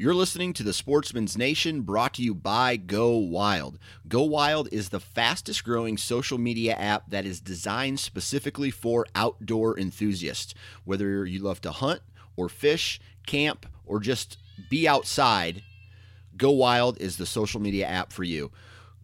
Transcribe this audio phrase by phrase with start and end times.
[0.00, 3.80] You're listening to the Sportsman's Nation brought to you by Go Wild.
[4.06, 9.76] Go Wild is the fastest growing social media app that is designed specifically for outdoor
[9.76, 10.54] enthusiasts.
[10.84, 12.00] Whether you love to hunt
[12.36, 14.38] or fish, camp, or just
[14.70, 15.64] be outside,
[16.36, 18.52] Go Wild is the social media app for you.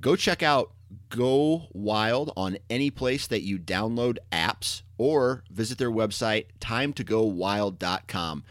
[0.00, 0.70] Go check out
[1.08, 8.44] Go Wild on any place that you download apps or visit their website, timetogowild.com.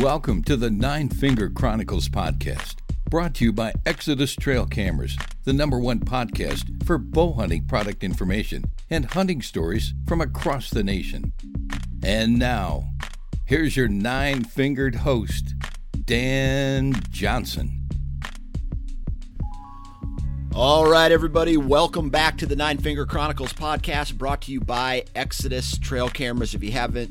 [0.00, 2.76] Welcome to the Nine Finger Chronicles podcast,
[3.10, 8.02] brought to you by Exodus Trail Cameras, the number one podcast for bow hunting product
[8.02, 11.34] information and hunting stories from across the nation.
[12.02, 12.88] And now,
[13.44, 15.54] here's your nine fingered host,
[16.06, 17.86] Dan Johnson.
[20.54, 25.04] All right, everybody, welcome back to the Nine Finger Chronicles podcast brought to you by
[25.14, 26.54] Exodus Trail Cameras.
[26.54, 27.10] If you haven't,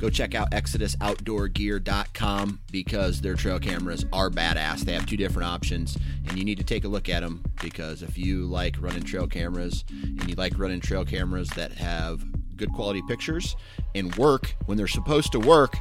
[0.00, 4.80] go check out ExodusOutdoorGear.com because their trail cameras are badass.
[4.80, 8.02] They have two different options, and you need to take a look at them because
[8.02, 12.24] if you like running trail cameras and you like running trail cameras that have
[12.56, 13.56] good quality pictures
[13.94, 15.76] and work when they're supposed to work,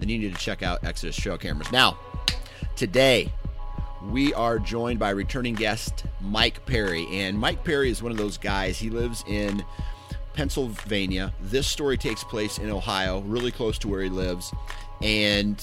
[0.00, 1.70] then you need to check out Exodus Trail Cameras.
[1.70, 1.96] Now,
[2.74, 3.30] today,
[4.10, 7.06] we are joined by returning guest Mike Perry.
[7.12, 9.64] And Mike Perry is one of those guys, he lives in
[10.34, 11.32] Pennsylvania.
[11.40, 14.52] This story takes place in Ohio, really close to where he lives.
[15.00, 15.60] And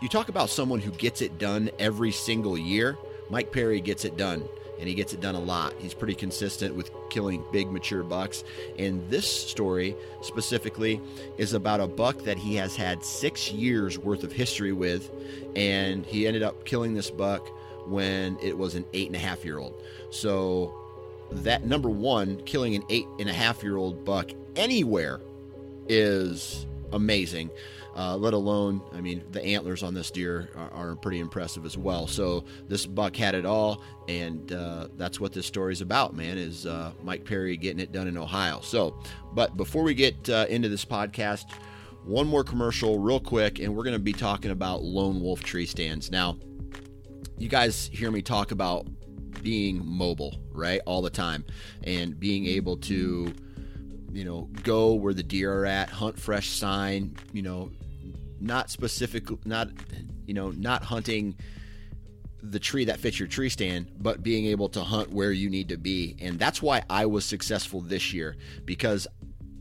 [0.00, 2.96] you talk about someone who gets it done every single year.
[3.28, 4.42] Mike Perry gets it done,
[4.78, 5.74] and he gets it done a lot.
[5.78, 8.42] He's pretty consistent with killing big mature bucks.
[8.78, 11.00] And this story specifically
[11.36, 15.10] is about a buck that he has had six years worth of history with,
[15.54, 17.46] and he ended up killing this buck
[17.86, 19.74] when it was an eight and a half year old.
[20.10, 20.74] So
[21.32, 25.20] that number one, killing an eight and a half year old buck anywhere
[25.88, 27.50] is amazing.
[27.96, 31.76] Uh, let alone, I mean, the antlers on this deer are, are, pretty impressive as
[31.76, 32.06] well.
[32.06, 36.38] So this buck had it all, and uh, that's what this story is about, man.
[36.38, 38.60] Is uh, Mike Perry getting it done in Ohio?
[38.60, 38.96] So,
[39.34, 41.46] but before we get uh, into this podcast,
[42.04, 45.66] one more commercial, real quick, and we're going to be talking about lone wolf tree
[45.66, 46.12] stands.
[46.12, 46.38] Now,
[47.38, 48.86] you guys hear me talk about
[49.42, 51.44] being mobile, right, all the time,
[51.84, 53.34] and being able to
[54.12, 57.70] you know, go where the deer are at, hunt fresh sign, you know,
[58.40, 59.68] not specific, not,
[60.26, 61.36] you know, not hunting
[62.42, 65.68] the tree that fits your tree stand, but being able to hunt where you need
[65.68, 66.16] to be.
[66.20, 69.06] And that's why I was successful this year because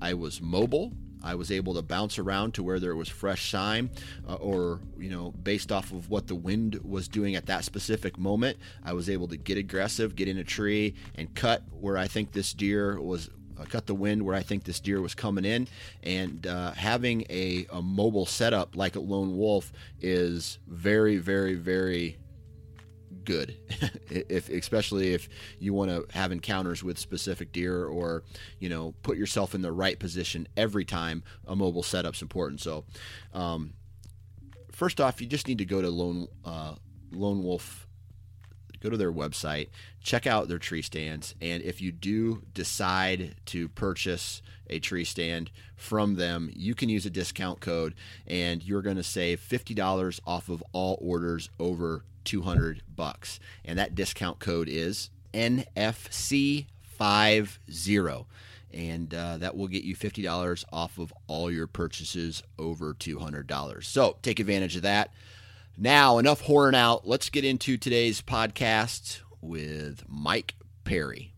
[0.01, 0.93] I was mobile.
[1.23, 3.89] I was able to bounce around to where there was fresh sign,
[4.27, 8.17] uh, or you know, based off of what the wind was doing at that specific
[8.17, 12.07] moment, I was able to get aggressive, get in a tree, and cut where I
[12.07, 15.45] think this deer was uh, cut the wind where I think this deer was coming
[15.45, 15.67] in.
[16.03, 22.17] And uh, having a, a mobile setup like a lone wolf is very, very, very
[23.29, 23.55] good.
[24.09, 25.29] If especially if
[25.59, 28.23] you want to have encounters with specific deer or
[28.57, 32.59] you know put yourself in the right position every time a mobile setup's important.
[32.59, 32.85] So
[33.35, 33.73] um,
[34.71, 36.73] first off you just need to go to lone uh,
[37.11, 37.87] lone wolf
[38.81, 39.67] go to their website,
[40.01, 45.51] check out their tree stands, and if you do decide to purchase a tree stand
[45.75, 47.93] from them, you can use a discount code
[48.25, 53.39] and you're going to save $50 off of all orders over 200 bucks.
[53.65, 56.65] And that discount code is NFC50
[58.71, 63.83] and uh, that will get you $50 off of all your purchases over $200.
[63.83, 65.13] So take advantage of that.
[65.77, 67.07] Now, enough horn out.
[67.07, 71.33] Let's get into today's podcast with Mike Perry.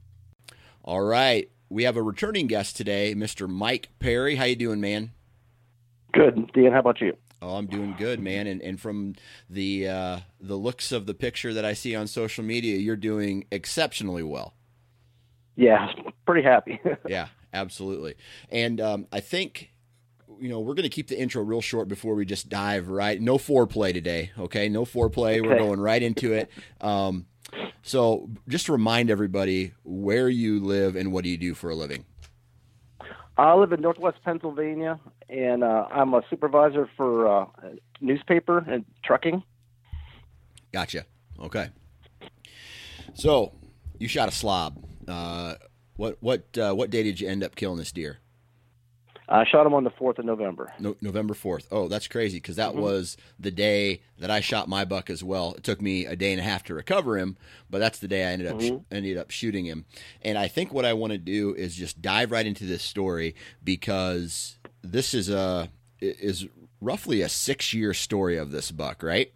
[0.83, 3.47] All right, we have a returning guest today, Mr.
[3.47, 4.35] Mike Perry.
[4.35, 5.11] How you doing, man?
[6.13, 6.71] Good, Dan.
[6.71, 7.15] How about you?
[7.41, 8.45] Oh, I'm doing good, man.
[8.45, 9.15] And and from
[9.49, 13.45] the uh, the looks of the picture that I see on social media, you're doing
[13.51, 14.53] exceptionally well.
[15.55, 15.91] Yeah,
[16.25, 16.79] pretty happy.
[17.07, 18.15] yeah, absolutely.
[18.49, 19.71] And um, I think
[20.39, 23.19] you know we're going to keep the intro real short before we just dive right.
[23.19, 24.69] No foreplay today, okay?
[24.69, 25.39] No foreplay.
[25.39, 25.41] Okay.
[25.41, 26.49] We're going right into it.
[26.81, 27.27] Um,
[27.83, 32.05] so just remind everybody where you live and what do you do for a living.
[33.41, 37.45] I live in Northwest Pennsylvania, and uh, I'm a supervisor for uh,
[37.99, 39.41] newspaper and trucking.
[40.71, 41.05] Gotcha.
[41.39, 41.69] Okay.
[43.15, 43.53] So
[43.97, 44.85] you shot a slob.
[45.07, 45.55] Uh,
[45.95, 48.19] what what uh, what day did you end up killing this deer?
[49.31, 50.73] I shot him on the fourth of November.
[50.77, 51.65] No, November fourth.
[51.71, 52.81] Oh, that's crazy because that mm-hmm.
[52.81, 55.53] was the day that I shot my buck as well.
[55.53, 57.37] It took me a day and a half to recover him,
[57.69, 58.77] but that's the day I ended up mm-hmm.
[58.77, 59.85] sh- ended up shooting him.
[60.21, 63.35] And I think what I want to do is just dive right into this story
[63.63, 65.69] because this is a
[66.01, 66.45] is
[66.81, 69.31] roughly a six year story of this buck, right?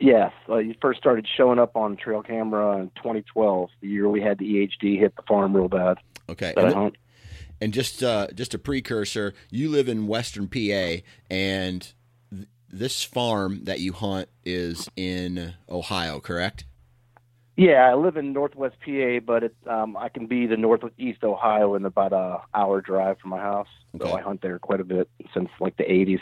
[0.00, 4.20] Yes, uh, you first started showing up on trail camera in 2012, the year we
[4.20, 5.98] had the EHD hit the farm real bad.
[6.28, 6.96] Okay, and,
[7.60, 11.92] and, just uh, just a precursor, you live in Western PA, and
[12.30, 16.64] th- this farm that you hunt is in Ohio, correct?
[17.56, 21.76] Yeah, I live in Northwest PA, but it, um, I can be to Northeast Ohio
[21.76, 23.68] in about a hour drive from my house.
[23.94, 24.08] Okay.
[24.08, 26.20] So I hunt there quite a bit since like the 80s.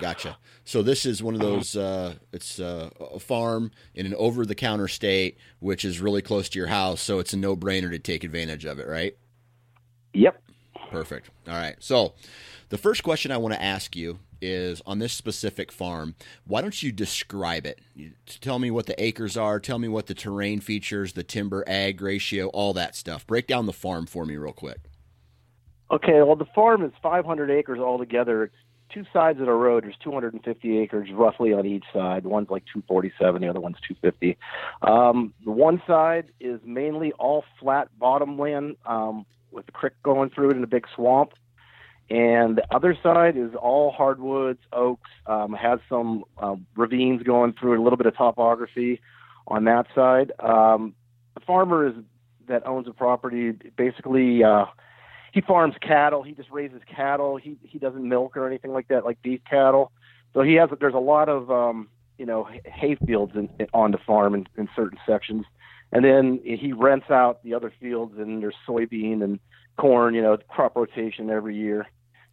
[0.00, 0.36] Gotcha.
[0.64, 1.76] So this is one of those.
[1.76, 6.68] Uh, it's uh, a farm in an over-the-counter state, which is really close to your
[6.68, 9.16] house, so it's a no-brainer to take advantage of it, right?
[10.14, 10.42] Yep.
[10.94, 11.30] Perfect.
[11.48, 11.76] All right.
[11.80, 12.14] So
[12.68, 16.14] the first question I want to ask you is on this specific farm.
[16.46, 17.80] Why don't you describe it?
[18.40, 19.58] Tell me what the acres are.
[19.58, 23.26] Tell me what the terrain features, the timber ag ratio, all that stuff.
[23.26, 24.80] Break down the farm for me real quick.
[25.90, 28.44] Okay, well, the farm is 500 acres altogether.
[28.44, 28.54] It's
[28.92, 29.84] two sides of the road.
[29.84, 32.24] There's 250 acres roughly on each side.
[32.24, 34.36] One's like 247, the other one's 250.
[34.82, 40.30] Um, the one side is mainly all flat bottom land um, with a creek going
[40.30, 41.32] through it in a big swamp.
[42.10, 47.74] And the other side is all hardwoods, oaks, um, has some uh, ravines going through
[47.74, 49.00] it, a little bit of topography
[49.46, 50.32] on that side.
[50.38, 50.94] Um,
[51.34, 51.94] the farmer is
[52.46, 54.66] that owns the property basically uh,
[55.32, 56.22] he farms cattle.
[56.22, 57.36] He just raises cattle.
[57.36, 59.90] He he doesn't milk or anything like that, like beef cattle.
[60.32, 63.98] So he has there's a lot of um, you know hay fields in, on the
[63.98, 65.44] farm in, in certain sections,
[65.94, 69.38] and then he rents out the other fields and there's soybean and
[69.78, 70.14] corn.
[70.14, 71.86] You know, crop rotation every year.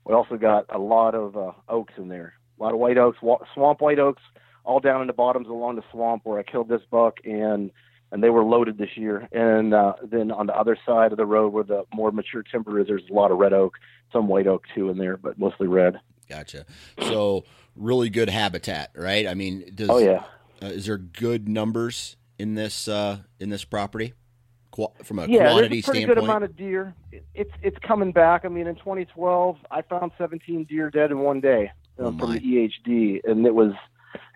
[0.04, 3.20] We also got a lot of uh, oaks in there, a lot of white oaks,
[3.54, 4.24] swamp white oaks,
[4.64, 7.72] all down in the bottoms along the swamp where I killed this buck and
[8.12, 9.30] and they were loaded this year.
[9.32, 12.80] And uh, then on the other side of the road where the more mature timber
[12.80, 13.78] is, there's a lot of red oak,
[14.12, 16.00] some white oak too in there, but mostly red.
[16.28, 16.66] Gotcha.
[17.00, 19.28] So really good habitat, right?
[19.28, 20.24] I mean, does, oh yeah.
[20.62, 24.14] Uh, is there good numbers in this uh, in this property?
[25.04, 26.08] From a yeah, quantity a pretty standpoint?
[26.08, 26.96] good amount of deer.
[27.36, 28.46] It's it's coming back.
[28.46, 32.34] I mean, in 2012, I found 17 deer dead in one day uh, oh from
[32.34, 33.74] the EHD, and it was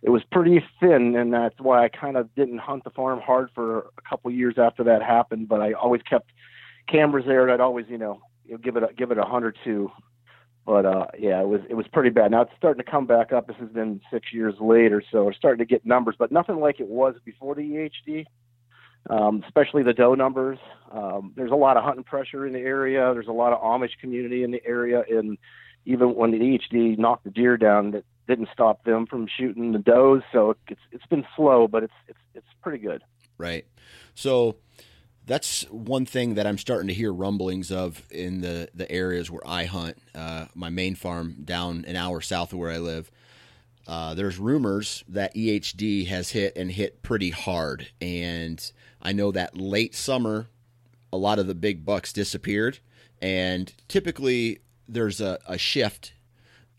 [0.04, 3.50] it was pretty thin, and that's why I kind of didn't hunt the farm hard
[3.56, 5.48] for a couple years after that happened.
[5.48, 6.31] But I always kept
[6.88, 8.19] cameras there, and I'd always, you know,
[8.62, 9.90] give it a, give it a hunt or two.
[10.66, 12.32] But uh, yeah, it was it was pretty bad.
[12.32, 13.48] Now it's starting to come back up.
[13.48, 16.80] This has been six years later, so we're starting to get numbers, but nothing like
[16.80, 18.25] it was before the EHD.
[19.08, 20.58] Um, especially the doe numbers.
[20.92, 23.13] Um, there's a lot of hunting pressure in the area.
[23.13, 25.38] There's a lot of Amish community in the area, and
[25.86, 29.78] even when the EHD knocked the deer down, that didn't stop them from shooting the
[29.78, 30.22] does.
[30.32, 33.04] So it's it's been slow, but it's it's it's pretty good.
[33.38, 33.66] Right.
[34.16, 34.56] So
[35.25, 39.46] that's one thing that I'm starting to hear rumblings of in the the areas where
[39.46, 39.98] I hunt.
[40.13, 43.12] Uh, my main farm down an hour south of where I live.
[43.88, 49.58] Uh, there's rumors that EHD has hit and hit pretty hard, and I know that
[49.58, 50.48] late summer,
[51.13, 52.79] a lot of the big bucks disappeared,
[53.22, 56.13] and typically there's a, a shift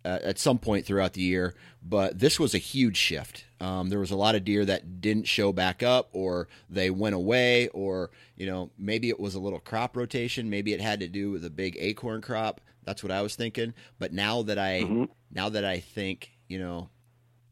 [0.06, 3.44] uh, at some point throughout the year, but this was a huge shift.
[3.60, 7.16] Um, there was a lot of deer that didn't show back up, or they went
[7.16, 10.48] away, or you know maybe it was a little crop rotation.
[10.48, 12.60] Maybe it had to do with a big acorn crop.
[12.84, 13.74] That's what I was thinking.
[13.98, 15.04] But now that I mm-hmm.
[15.32, 16.88] now that I think you know,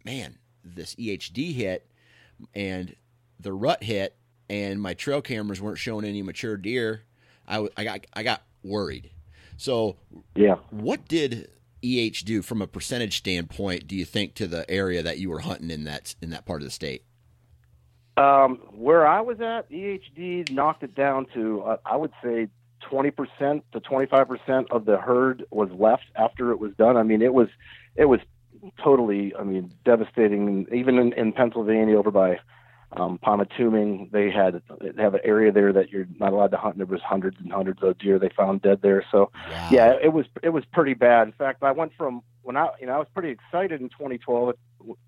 [0.05, 1.91] man, this EHD hit
[2.55, 2.95] and
[3.41, 4.17] the rut hit,
[4.49, 7.03] and my trail cameras weren't showing any mature deer.
[7.49, 9.11] I, I got I got worried.
[9.57, 9.97] So
[10.37, 11.51] yeah, what did
[11.85, 13.87] EH do from a percentage standpoint?
[13.87, 16.63] Do you think to the area that you were hunting in that in that part
[16.63, 17.05] of the state?
[18.17, 22.49] Um, where I was at, EHD knocked it down to uh, I would say
[22.81, 26.97] twenty percent to twenty five percent of the herd was left after it was done.
[26.97, 27.49] I mean, it was
[27.97, 28.21] it was
[28.83, 30.67] totally, I mean, devastating.
[30.73, 32.39] Even in, in Pennsylvania, over by
[32.97, 36.75] um, Pymatuning, they had they have an area there that you're not allowed to hunt.
[36.75, 39.05] And there was hundreds and hundreds of deer they found dead there.
[39.11, 39.69] So Wow.
[39.71, 41.27] yeah, it was it was pretty bad.
[41.29, 44.55] In fact, I went from when I you know I was pretty excited in 2012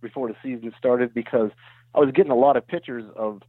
[0.01, 1.51] before the season started because
[1.95, 3.43] I was getting a lot of pictures of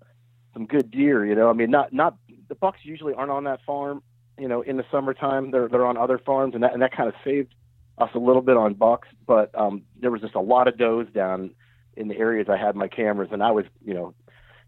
[0.54, 1.26] some good deer.
[1.26, 2.18] You know, I mean, not not
[2.48, 4.02] the bucks usually aren't on that farm.
[4.40, 7.10] You know, in the summertime, they're they're on other farms, and that and that kind
[7.10, 7.56] of saved
[7.98, 9.08] us a little bit on bucks.
[9.26, 11.52] But um, there was just a lot of does down
[11.96, 14.14] in the areas I had my cameras, and I was you know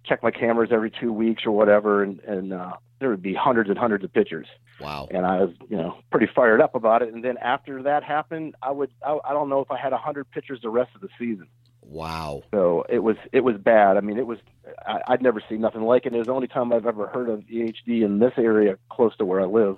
[0.05, 3.69] check my cameras every two weeks or whatever, and and uh, there would be hundreds
[3.69, 4.47] and hundreds of pictures
[4.81, 5.07] Wow.
[5.11, 7.13] and I was, you know, pretty fired up about it.
[7.13, 9.97] And then after that happened, I would, I, I don't know if I had a
[9.97, 11.47] hundred pictures the rest of the season.
[11.81, 12.43] Wow.
[12.53, 13.95] So it was, it was bad.
[13.97, 14.37] I mean, it was,
[14.85, 16.13] I, I'd never seen nothing like it.
[16.13, 19.25] It was the only time I've ever heard of EHD in this area close to
[19.25, 19.77] where I live.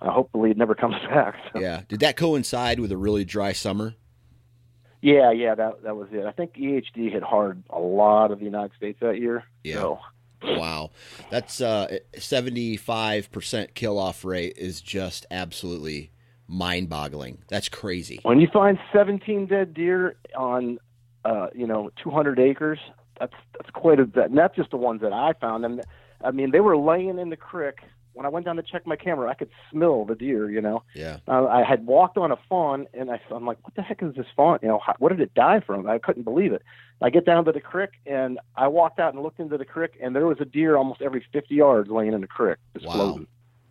[0.00, 1.34] Uh, hopefully, it never comes back.
[1.52, 1.82] So, Yeah.
[1.88, 3.94] Did that coincide with a really dry summer?
[5.02, 6.24] Yeah, yeah, that that was it.
[6.24, 9.44] I think EHD hit hard a lot of the United States that year.
[9.64, 9.74] Yeah.
[9.74, 9.98] So,
[10.44, 10.90] Wow.
[11.30, 16.10] That's uh 75% kill off rate is just absolutely
[16.48, 17.38] mind boggling.
[17.48, 18.20] That's crazy.
[18.22, 20.78] when you find 17 dead deer on,
[21.24, 22.78] uh, you know, 200 acres,
[23.18, 24.26] that's that's quite a bit.
[24.30, 25.64] And that's just the ones that I found.
[25.64, 25.82] And
[26.22, 27.76] I mean, they were laying in the creek.
[28.14, 30.50] When I went down to check my camera, I could smell the deer.
[30.50, 31.18] You know, Yeah.
[31.28, 34.14] uh, I had walked on a fawn, and I, I'm like, "What the heck is
[34.14, 34.58] this fawn?
[34.62, 36.62] You know, how, what did it die from?" I couldn't believe it.
[37.00, 39.92] I get down to the creek, and I walked out and looked into the creek,
[40.00, 42.94] and there was a deer almost every 50 yards laying in the creek, just Wow.
[42.94, 43.26] floating.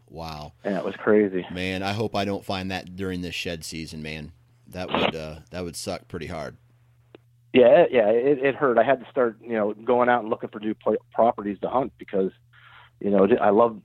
[0.10, 0.54] Wow.
[0.66, 1.46] And it was crazy.
[1.54, 4.34] Man, I hope I don't find that during this shed season, man.
[4.68, 6.58] That would uh that would suck pretty hard.
[7.54, 8.78] Yeah, yeah, it, it hurt.
[8.78, 11.70] I had to start, you know, going out and looking for new pla properties to
[11.70, 12.32] hunt because,
[13.02, 13.82] you know, I love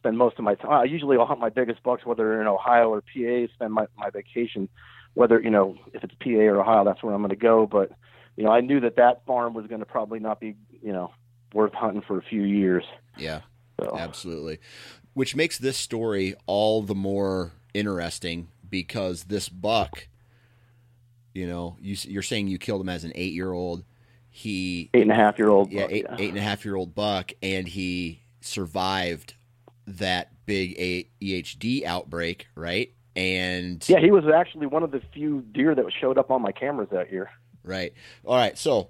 [0.00, 0.72] spend most of my time.
[0.72, 3.52] I usually will hunt my biggest bucks, whether in Ohio or PA.
[3.54, 4.68] Spend my my vacation,
[5.14, 7.66] whether you know if it's PA or Ohio, that's where I'm going to go.
[7.66, 7.92] But,
[8.36, 11.12] you know, I knew that that farm was going to probably not be, you know,
[11.54, 12.84] worth hunting for a few years.
[13.16, 13.40] Yeah.
[13.80, 14.58] So Absolutely.
[15.14, 20.08] Which makes this story all the more interesting because this buck,
[21.34, 23.84] you know, you, you're saying you killed him as an eight year old.
[24.30, 25.72] He, eight and a half year old.
[25.72, 29.34] yeah, buck, eight, eight and a half year old buck, and he survived
[29.98, 32.92] that big a- EHD outbreak, right?
[33.16, 36.52] And Yeah, he was actually one of the few deer that showed up on my
[36.52, 37.30] cameras that year.
[37.64, 37.92] Right.
[38.24, 38.56] All right.
[38.56, 38.88] So,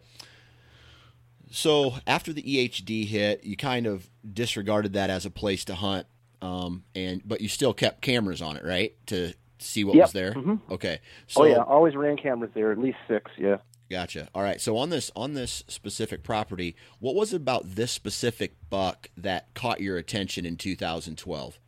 [1.51, 6.07] so after the EHD hit, you kind of disregarded that as a place to hunt,
[6.43, 10.05] um, and but you still kept cameras on it, right, to see what Yep.
[10.05, 10.33] was there.
[10.33, 10.61] Mhm.
[10.71, 11.01] Okay.
[11.27, 13.31] So, oh yeah, always ran cameras there, at least six.
[13.37, 13.57] Yeah.
[13.91, 14.29] Gotcha.
[14.35, 14.61] All right.
[14.61, 19.53] So on this on this specific property, what was it about this specific buck that
[19.55, 21.59] caught your attention in 2012?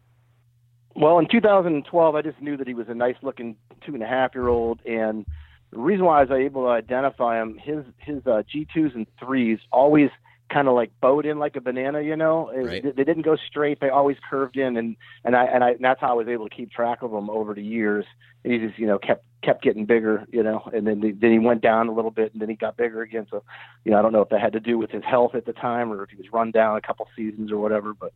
[0.95, 4.07] Well, in 2012, I just knew that he was a nice looking two and a
[4.07, 4.81] half year old.
[4.87, 5.27] And
[5.73, 9.59] the reason why I was able to identify him, his, his uh, G2s and threes
[9.73, 10.11] always
[10.53, 12.83] kind of like bowed in like a banana, you know, Right.
[12.83, 13.81] they, didn't go straight.
[13.81, 14.77] They always curved in.
[14.77, 17.11] And, and I, and I, and that's how I was able to keep track of
[17.11, 18.05] them over the years.
[18.45, 21.39] And he just, you know, kept, kept getting bigger, you know, and then, then he
[21.39, 23.27] went down a little bit and then he got bigger again.
[23.31, 23.43] So,
[23.85, 25.53] you know, I don't know if that had to do with his health at the
[25.53, 28.13] time or if he was run down a couple seasons or whatever, but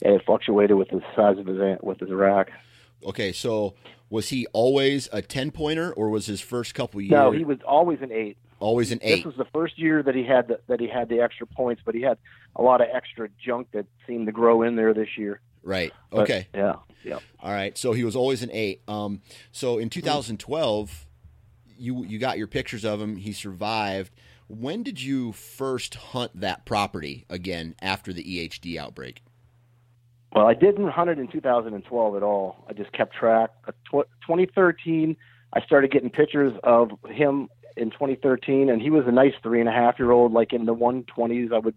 [0.00, 2.50] it fluctuated with the size of his, with his rack.
[3.04, 3.32] Okay.
[3.32, 3.74] So
[4.08, 7.58] was he always a 10 pointer, or was his first couple years No, he was
[7.66, 8.36] always an eight.
[8.60, 9.16] Always an eight.
[9.16, 11.82] This was the first year that he had the, that he had the extra points,
[11.84, 12.18] but he had
[12.56, 15.40] a lot of extra junk that seemed to grow in there this year.
[15.62, 15.92] Right.
[16.10, 16.48] But, Okay.
[16.54, 16.76] yeah.
[17.02, 17.18] Yeah.
[17.42, 17.76] All right.
[17.78, 18.82] So he was always an eight.
[18.86, 21.06] Um, so in 2012,
[21.78, 23.16] you you got your pictures of him.
[23.16, 24.12] He survived.
[24.48, 29.22] When did you first hunt that property again after the EHD outbreak?
[30.34, 32.64] Well, I didn't hunt it in 2012 at all.
[32.68, 33.50] I just kept track.
[33.66, 33.72] Uh,
[34.26, 35.16] 2013,
[35.52, 39.68] I started getting pictures of him in 2013, and he was a nice three and
[39.68, 41.74] a half year old, like in the 120s, I would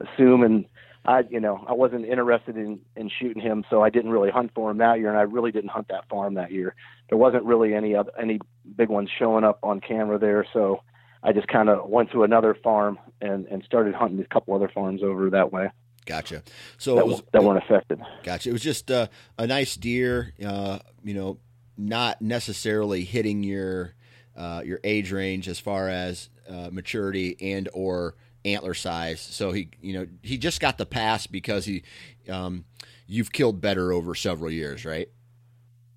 [0.00, 0.42] assume.
[0.42, 0.66] And
[1.04, 4.52] I, you know, I wasn't interested in in shooting him, so I didn't really hunt
[4.54, 6.74] for him that year, and I really didn't hunt that farm that year.
[7.08, 8.40] There wasn't really any other any
[8.76, 10.82] big ones showing up on camera there, so
[11.22, 14.68] I just kind of went to another farm and and started hunting a couple other
[14.68, 15.70] farms over that way
[16.06, 16.44] Gotcha.
[16.78, 18.00] So that, it was that weren't affected.
[18.22, 18.48] gotcha.
[18.48, 20.32] It was just uh, a nice deer.
[20.44, 21.38] Uh, you know,
[21.76, 23.94] not necessarily hitting your
[24.36, 28.14] uh, your age range as far as uh, maturity and or
[28.44, 29.20] antler size.
[29.20, 31.82] So he, you know, he just got the pass because he,
[32.28, 32.64] um,
[33.06, 35.08] you've killed better over several years, right?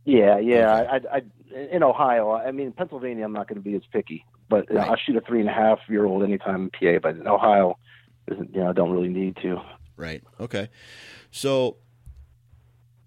[0.05, 0.81] Yeah, yeah.
[0.81, 1.07] Okay.
[1.11, 1.21] I, I,
[1.71, 4.87] in Ohio, I mean, Pennsylvania, I'm not going to be as picky, but Right.
[4.87, 6.99] I'll shoot a three and a half year old anytime in PA.
[7.01, 7.77] But in Ohio,
[8.31, 9.61] isn't you know, I don't really need to.
[9.95, 10.23] Right.
[10.39, 10.69] Okay.
[11.31, 11.77] So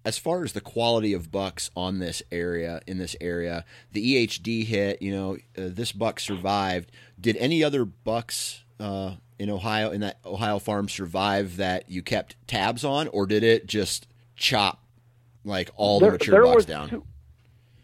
[0.05, 4.65] as far as the quality of bucks on this area in this area, the EHD
[4.65, 5.01] hit.
[5.01, 6.91] You know, uh, this buck survived.
[7.19, 12.35] Did any other bucks uh, in Ohio in that Ohio farm survive that you kept
[12.47, 14.83] tabs on, or did it just chop
[15.45, 16.89] like all There- the mature bucks down?
[16.89, 17.03] two-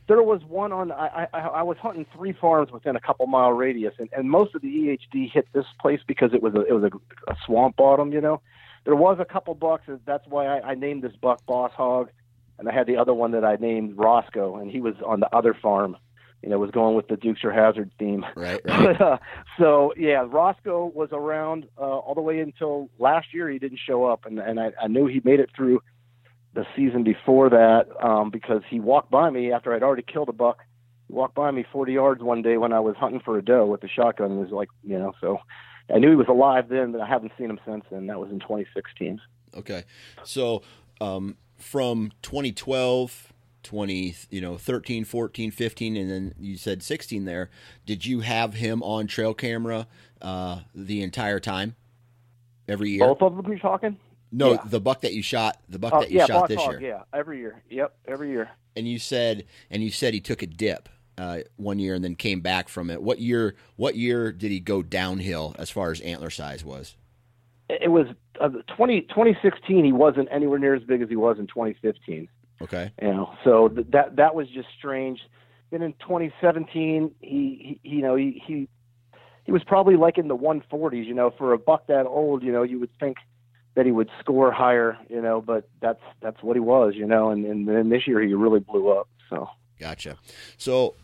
[0.08, 0.92] there was one on.
[0.92, 4.56] I, I I was hunting three farms within a couple mile radius, and, and most
[4.56, 7.76] of the EHD hit this place because it was a it was a, a swamp
[7.76, 8.12] bottom.
[8.12, 8.42] You know,
[8.86, 9.84] there was a couple bucks.
[9.88, 12.10] and That's why I, I named this buck Boss Hog,
[12.58, 15.34] and I had the other one that I named Roscoe, and he was on the
[15.36, 15.98] other farm.
[16.42, 18.26] You know, was going with the Dukes of Hazzard theme.
[18.34, 18.98] Right, right.
[18.98, 19.18] But, uh,
[19.58, 23.50] so yeah, Roscoe was around uh, all the way until last year.
[23.50, 25.82] He didn't show up, and and I, I knew he made it through
[26.54, 30.34] the season before that um, because he walked by me after I'd already killed a
[30.34, 30.60] buck.
[31.08, 33.66] He walked by me 40 yards one day when I was hunting for a doe
[33.66, 34.32] with a shotgun.
[34.32, 35.40] And was like, you know, so
[35.93, 38.08] I knew he was alive then, but I haven't seen him since then.
[38.08, 39.19] That was in 2016.
[39.58, 39.84] Okay.
[40.24, 40.62] So
[41.01, 47.50] um, from 2012, 20, you know, 13, 14, 15, and then you said 16 there,
[47.86, 49.88] did you have him on trail camera
[50.22, 51.75] uh, the entire time?
[52.67, 53.00] Every year?
[53.00, 53.98] Both of them you're talking?
[54.31, 54.60] no, yeah.
[54.65, 56.81] the buck that you shot, the buck Oh, that you yeah, shot this Hog, year.
[56.81, 57.63] yeah, every year.
[57.69, 58.51] Yep, every year.
[58.75, 60.88] And you said and you said he took a dip
[61.20, 63.02] uh, one year and then came back from it.
[63.02, 66.96] What year what year did he go downhill as far as antler size was?
[67.70, 68.08] It was
[68.42, 69.86] uh, 20, 2016.
[69.86, 72.30] He wasn't anywhere near as big as he was in 2015.
[72.62, 72.92] Okay.
[73.02, 75.22] you know so th- that that was just strange
[75.72, 78.68] then in 2017 he, he you know he, he
[79.46, 82.52] he was probably like in the 140s you know for a buck that old you
[82.52, 83.16] know you would think
[83.76, 87.30] that he would score higher you know but that's that's what he was you know
[87.30, 89.48] and and then this year he really blew up so
[89.80, 90.18] Gotcha.
[90.58, 90.96] So,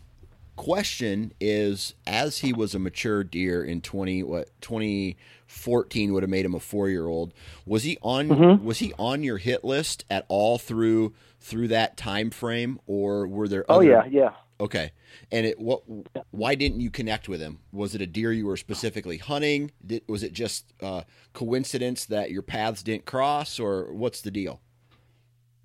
[0.56, 6.30] question is, as he was a mature deer in twenty what twenty fourteen would have
[6.30, 7.32] made him a four year old.
[7.64, 8.28] Was he on?
[8.28, 8.62] Mhm.
[8.62, 13.48] Was he on your hit list at all through through that time frame, or were
[13.48, 13.64] there?
[13.68, 14.92] oh other, yeah yeah Okay.
[15.30, 15.82] And it what?
[16.30, 17.58] Why didn't you connect with him?
[17.72, 19.70] Was it a deer you were specifically hunting?
[19.84, 24.60] Did, was it just uh, coincidence that your paths didn't cross, or what's the deal?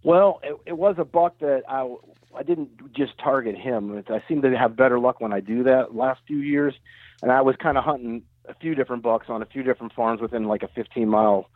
[0.04, 1.84] Well, it, it was a buck that I
[2.36, 4.04] I didn't just target him.
[4.10, 6.74] I seem to have better luck when I do that last few years,
[7.22, 10.22] and I was kind of hunting a few different bucks on a few different farms
[10.22, 11.50] within like a 15 mile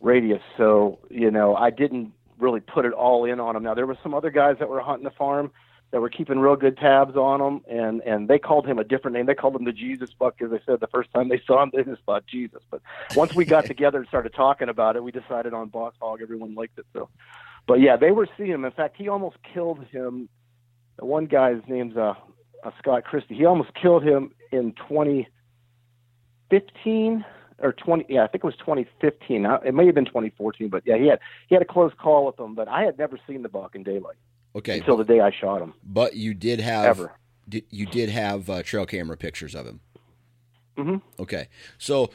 [0.00, 0.42] radius.
[0.56, 3.62] So you know, I didn't really put it all in on him.
[3.62, 5.50] Now there were some other guys that were hunting the farm
[5.92, 9.14] that were keeping real good tabs on him, and and they called him a different
[9.14, 9.26] name.
[9.26, 11.70] They called him the Jesus buck because they said the first time they saw him
[11.72, 12.62] they just thought Jesus.
[12.70, 12.80] But
[13.14, 16.20] once we got together and started talking about it, we decided on Boss Hog.
[16.22, 17.08] Everyone liked it so.
[17.66, 18.64] But yeah, they were seeing him.
[18.64, 20.28] In fact, he almost killed him.
[20.98, 22.14] The one guy's name's uh,
[22.64, 23.34] uh, Scott Christie.
[23.34, 27.24] He almost killed him in 2015
[27.58, 28.06] or 20.
[28.08, 29.46] Yeah, I think it was 2015.
[29.46, 32.26] Uh, It may have been 2014, but yeah, he had he had a close call
[32.26, 32.54] with him.
[32.54, 34.16] But I had never seen the buck in daylight
[34.54, 34.78] Okay.
[34.78, 35.74] until the day I shot him.
[35.84, 37.12] But you did have Ever.
[37.48, 39.80] Did, you did have uh, trail camera pictures of him.
[40.76, 42.10] hmm Okay, so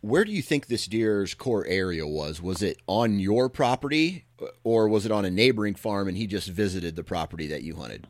[0.00, 2.42] where do you think this deer's core area was?
[2.42, 4.24] Was it on your property,
[4.64, 7.76] or was it on a neighboring farm and he just visited the property that you
[7.76, 8.06] hunted?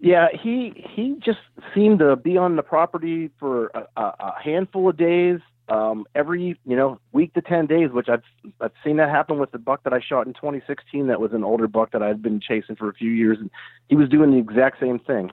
[0.00, 1.40] Yeah, he he just
[1.74, 6.76] seemed to be on the property for a, a, handful of days, um, every you
[6.76, 8.22] know week to ten days, which I've
[8.60, 11.08] I've seen that happen with the buck that I shot in 2016.
[11.08, 13.50] That was an older buck that I'd been chasing for a few years, and
[13.88, 15.32] he was doing the exact same thing.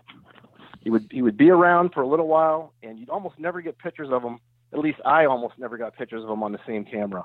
[0.81, 3.77] He would he would be around for a little while, and you'd almost never get
[3.77, 4.39] pictures of him.
[4.73, 7.23] At least I almost never got pictures of him on the same camera.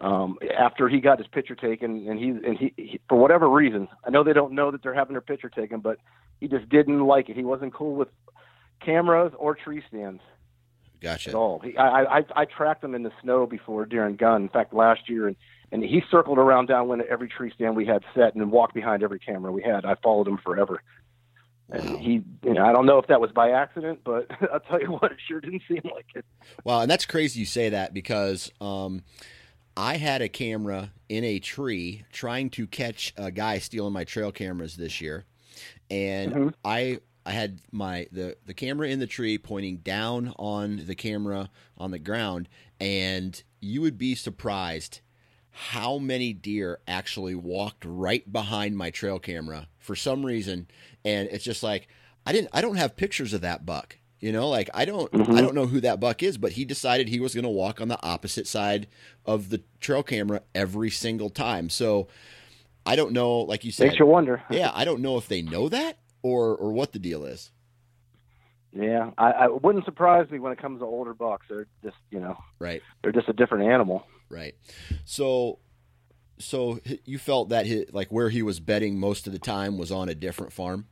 [0.00, 3.88] Um, after he got his picture taken, and he and he, he for whatever reason,
[4.04, 5.98] I know they don't know that they're having their picture taken, but
[6.40, 7.36] he just didn't like it.
[7.36, 8.08] He wasn't cool with
[8.84, 10.20] cameras or tree stands
[10.96, 11.36] at Gotcha.
[11.36, 11.60] all.
[11.60, 14.42] He, I, I I tracked him in the snow before during gun.
[14.42, 15.36] In fact, last year, and
[15.70, 19.02] and he circled around downwind at every tree stand we had set, and walked behind
[19.02, 19.84] every camera we had.
[19.84, 20.82] I followed him forever.
[21.70, 24.80] And he, you know, I don't know if that was by accident, but I'll tell
[24.80, 26.24] you what, it sure didn't seem like it.
[26.62, 29.02] Wow, and that's crazy you say that because um,
[29.76, 34.30] I had a camera in a tree trying to catch a guy stealing my trail
[34.32, 35.24] cameras this year,
[35.90, 36.54] and Mhm.
[36.64, 41.50] I I had my the the camera in the tree pointing down on the camera
[41.78, 45.00] on the ground, and you would be surprised
[45.50, 50.66] how many deer actually walked right behind my trail camera for some reason.
[51.04, 51.88] And it's just like
[52.26, 55.36] i didn't i don't have pictures of that buck you know like i don't Mhm.
[55.36, 57.80] i don't know who that buck is but he decided he was going to walk
[57.80, 58.86] on the opposite side
[59.26, 62.08] of the trail camera every single time so
[62.86, 64.42] i don't know like you said Makes you wonder.
[64.50, 67.50] yeah i don't know if they know that or or what the deal is
[68.72, 71.46] Yeah, I, I wouldn't surprise me when it comes to older bucks.
[71.48, 74.04] They're just, you know, right they're just a different animal.
[74.28, 74.54] Right.
[75.04, 75.58] So
[76.38, 79.92] so you felt that he, like where he was bedding most of the time was
[79.92, 80.86] on a different farm.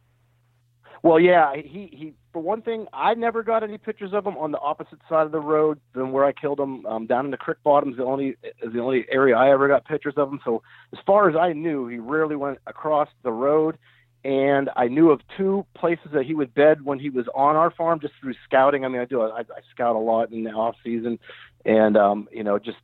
[1.02, 2.14] Well, yeah, he he.
[2.32, 5.32] For one thing, I never got any pictures of him on the opposite side of
[5.32, 6.86] the road than where I killed him.
[6.86, 9.84] Um, down in the creek bottoms, the only is the only area I ever got
[9.84, 10.40] pictures of him.
[10.44, 10.62] So
[10.92, 13.78] as far as I knew, he rarely went across the road.
[14.24, 17.72] And I knew of two places that he would bed when he was on our
[17.72, 18.84] farm, just through scouting.
[18.84, 21.18] I mean, I do I, I scout a lot in the off season,
[21.64, 22.78] and um, you know, just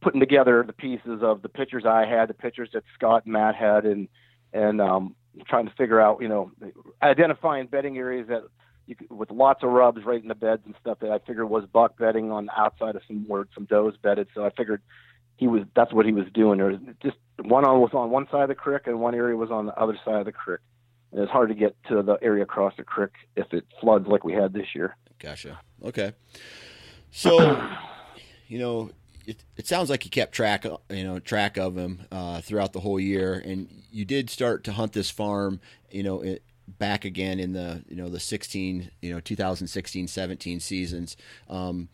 [0.00, 3.54] putting together the pieces of the pictures I had, the pictures that Scott and Matt
[3.54, 4.08] had, and
[4.54, 5.14] and um,
[5.46, 6.50] trying to figure out, you know,
[7.02, 8.42] identifying bedding areas that
[8.86, 11.48] you could, with lots of rubs right in the beds and stuff that I figured
[11.48, 14.28] was buck bedding on the outside of some where some does bedded.
[14.34, 14.82] So I figured
[15.36, 16.58] he was that's what he was doing.
[16.58, 19.36] There was just one on was on one side of the creek and one area
[19.36, 20.60] was on the other side of the creek.
[21.12, 24.24] And it's hard to get to the area across the creek if it floods like
[24.24, 24.96] we had this year.
[25.18, 25.60] Gotcha.
[25.84, 26.12] Okay.
[27.10, 27.60] So,
[28.48, 28.90] you know,
[29.26, 32.80] it, it sounds like you kept track, you know, track of him uh, throughout the
[32.80, 37.38] whole year, and you did start to hunt this farm, you know, it, back again
[37.38, 41.16] in the you know the 16, you know, 2016, 17 seasons.
[41.48, 41.88] Um,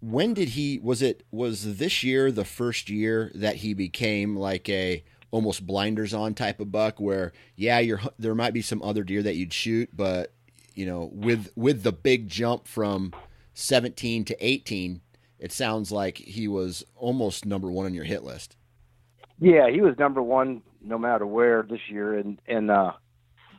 [0.00, 0.78] when did he?
[0.82, 6.12] Was it was this year the first year that he became like a almost blinders
[6.12, 9.52] on type of buck, where yeah, you're there might be some other deer that you'd
[9.52, 10.32] shoot, but
[10.74, 13.14] you know, with with the big jump from
[13.54, 15.00] 17 to 18
[15.44, 18.56] it sounds like he was almost number one on your hit list.
[19.38, 22.92] Yeah, he was number one no matter where this year, and and uh,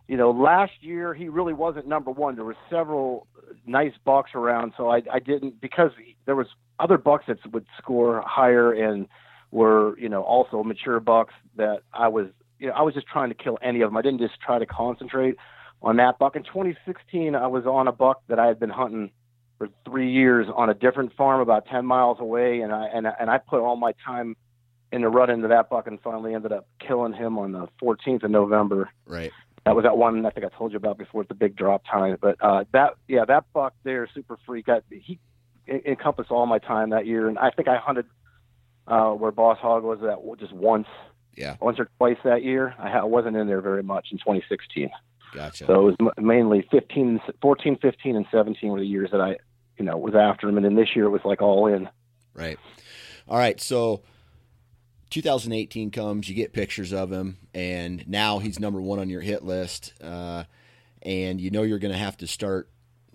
[0.08, 2.38] you know last year he really wasn't number one.
[2.38, 3.28] There were several
[3.68, 5.92] nice bucks around, so I I didn't because
[6.26, 6.48] there was
[6.80, 9.08] other bucks that would score higher and
[9.52, 13.30] were you know also mature bucks that I was you know I was just trying
[13.30, 13.98] to kill any of them.
[13.98, 15.36] I didn't just try to concentrate
[15.84, 16.36] on that buck.
[16.36, 19.12] In 2016, I was on a buck that I had been hunting
[19.58, 23.30] for three years on a different farm about 10 miles away, and I and and
[23.30, 24.36] I put all my time
[24.92, 28.32] into run into that buck, and finally ended up killing him on the 14th of
[28.32, 28.90] November.
[29.06, 29.32] Right.
[29.66, 31.22] That was that one I think I told you about before.
[31.22, 34.70] It's the big drop tine, but uh, that yeah, that buck there, super freak.
[34.70, 35.20] I, he
[35.68, 38.06] encompassed all my time that year, and I think I hunted
[38.88, 40.88] uh, where Boss Hog was at just once.
[41.36, 41.58] Yeah.
[41.60, 42.74] Once or twice that year.
[42.80, 44.90] I, ha- I wasn't in there very much in 2016.
[45.36, 45.66] Gotcha.
[45.66, 49.38] So it was mainly 15, 14, 15, and 17 were the years that I,
[49.78, 50.58] you know, was after him.
[50.58, 51.90] And then this year it was like all in.
[52.34, 52.58] Right.
[53.28, 53.60] All right.
[53.60, 54.02] So
[55.10, 59.44] 2018 comes, you get pictures of him, and now he's number one on your hit
[59.44, 59.94] list.
[60.02, 60.46] Uh,
[61.02, 62.70] and you know you're going to have to start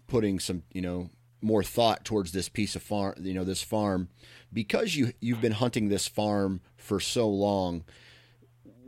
[0.06, 1.10] putting some, you know,
[1.42, 4.08] more thought towards this piece of farm, you know, this farm,
[4.52, 7.84] because you you've been hunting this farm for so long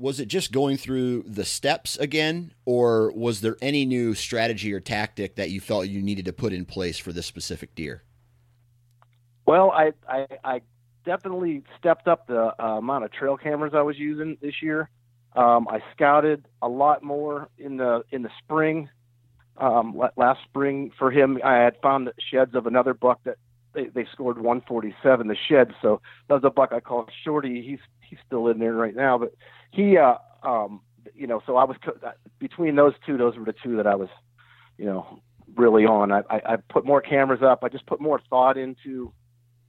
[0.02, 4.80] was it just going through the steps again, or was there any new strategy or
[4.80, 8.02] tactic that you felt you needed to put in place for this specific deer?
[9.46, 10.60] Well, I I, I
[11.04, 14.90] definitely stepped up the uh, amount of trail cameras I was using this year.
[15.36, 18.88] Um, I scouted a lot more in the in the spring.
[19.56, 23.36] Um, last spring for him, I had found sheds of another buck that
[23.72, 25.28] they, they scored 147.
[25.28, 27.62] The shed, so that was a buck I called Shorty.
[27.62, 27.78] He's
[28.12, 29.34] he's still in there right now, but
[29.70, 30.82] he, uh, um,
[31.14, 31.78] you know, so I was
[32.38, 33.16] between those two.
[33.16, 34.10] Those were the two that I was,
[34.76, 35.22] you know,
[35.56, 36.12] really on.
[36.12, 37.64] I, I, I put more cameras up.
[37.64, 39.12] I just put more thought into,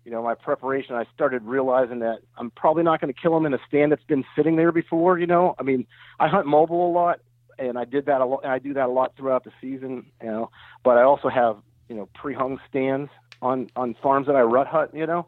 [0.04, 0.96] you know, my preparation.
[0.96, 4.04] I started realizing that I'm probably not going to kill him in a stand that's
[4.04, 5.18] been sitting there before.
[5.18, 5.88] You know, I mean,
[6.20, 7.22] I hunt mobile a lot,
[7.58, 8.46] and I did that a lot.
[8.46, 10.12] I do that a lot throughout the season.
[10.22, 10.52] You know,
[10.84, 13.10] but I also have you know pre-hung stands
[13.42, 14.92] on on farms that I rut hunt.
[14.94, 15.28] You know,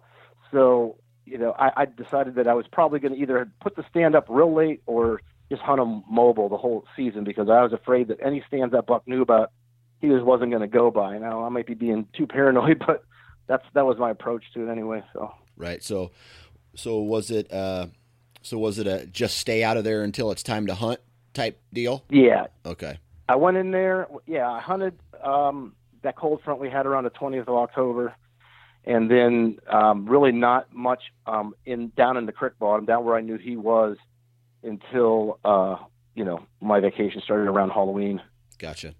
[0.51, 3.83] so you know, I, I decided that I was probably going to either put the
[3.89, 7.73] stand up real late or just hunt him mobile the whole season because I was
[7.73, 9.51] afraid that any stands that Buck knew about,
[10.01, 11.17] he just wasn't going to go by.
[11.17, 13.03] Now I might be being too paranoid, but
[13.47, 15.03] that's that was my approach to it anyway.
[15.13, 15.83] So right.
[15.83, 16.11] So
[16.75, 17.87] so was it uh
[18.41, 20.99] so was it a just stay out of there until it's time to hunt
[21.33, 22.03] type deal?
[22.09, 22.47] Yeah.
[22.65, 22.97] Okay.
[23.27, 24.07] I went in there.
[24.27, 28.15] Yeah, I hunted um, that cold front we had around the 20th of October
[28.85, 33.15] and then um, really not much um, in down in the creek bottom, down where
[33.15, 33.97] I knew he was,
[34.63, 35.77] until uh,
[36.13, 38.21] you know my vacation started around Halloween.
[38.57, 38.93] Gotcha.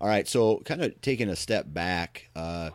[0.00, 2.70] All right, so kind of taking a step back, uh,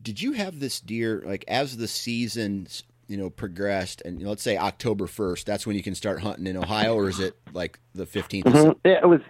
[0.00, 4.30] did you have this deer like as the seasons you know progressed, and you know,
[4.30, 7.36] let's say October first, that's when you can start hunting in Ohio, or is it
[7.52, 8.70] like the 15th mm-hmm.
[8.84, 9.20] It was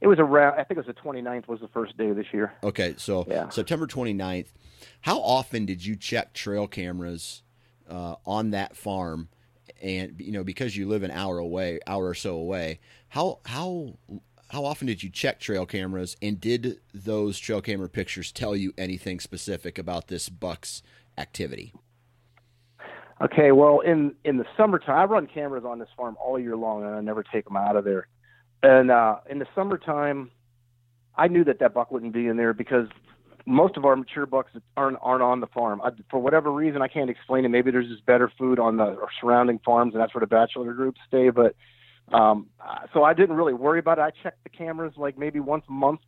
[0.00, 2.26] it was around i think it was the 29th was the first day of this
[2.32, 3.48] year okay so yeah.
[3.48, 4.48] september 29th
[5.02, 7.42] how often did you check trail cameras
[7.88, 9.28] uh, on that farm
[9.82, 13.94] and you know because you live an hour away hour or so away how how
[14.48, 18.72] how often did you check trail cameras and did those trail camera pictures tell you
[18.76, 20.82] anything specific about this buck's
[21.18, 21.72] activity
[23.22, 26.84] Okay, well, in in the summertime, I run cameras on this farm all year long,
[26.84, 28.08] and I never take them out of there.
[28.62, 30.30] And uh, in the summertime,
[31.16, 32.88] I knew that that buck wouldn't be in there because
[33.46, 36.82] most of our mature bucks aren't aren't on the farm I, for whatever reason.
[36.82, 37.48] I can't explain it.
[37.48, 41.00] Maybe there's just better food on the surrounding farms, and that's where the bachelor groups
[41.08, 41.30] stay.
[41.30, 41.54] But
[42.12, 42.48] um,
[42.92, 44.02] so I didn't really worry about it.
[44.02, 46.00] I checked the cameras like maybe once a month.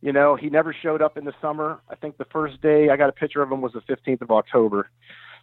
[0.00, 1.80] You know, he never showed up in the summer.
[1.88, 4.30] I think the first day I got a picture of him was the 15th of
[4.30, 4.90] October.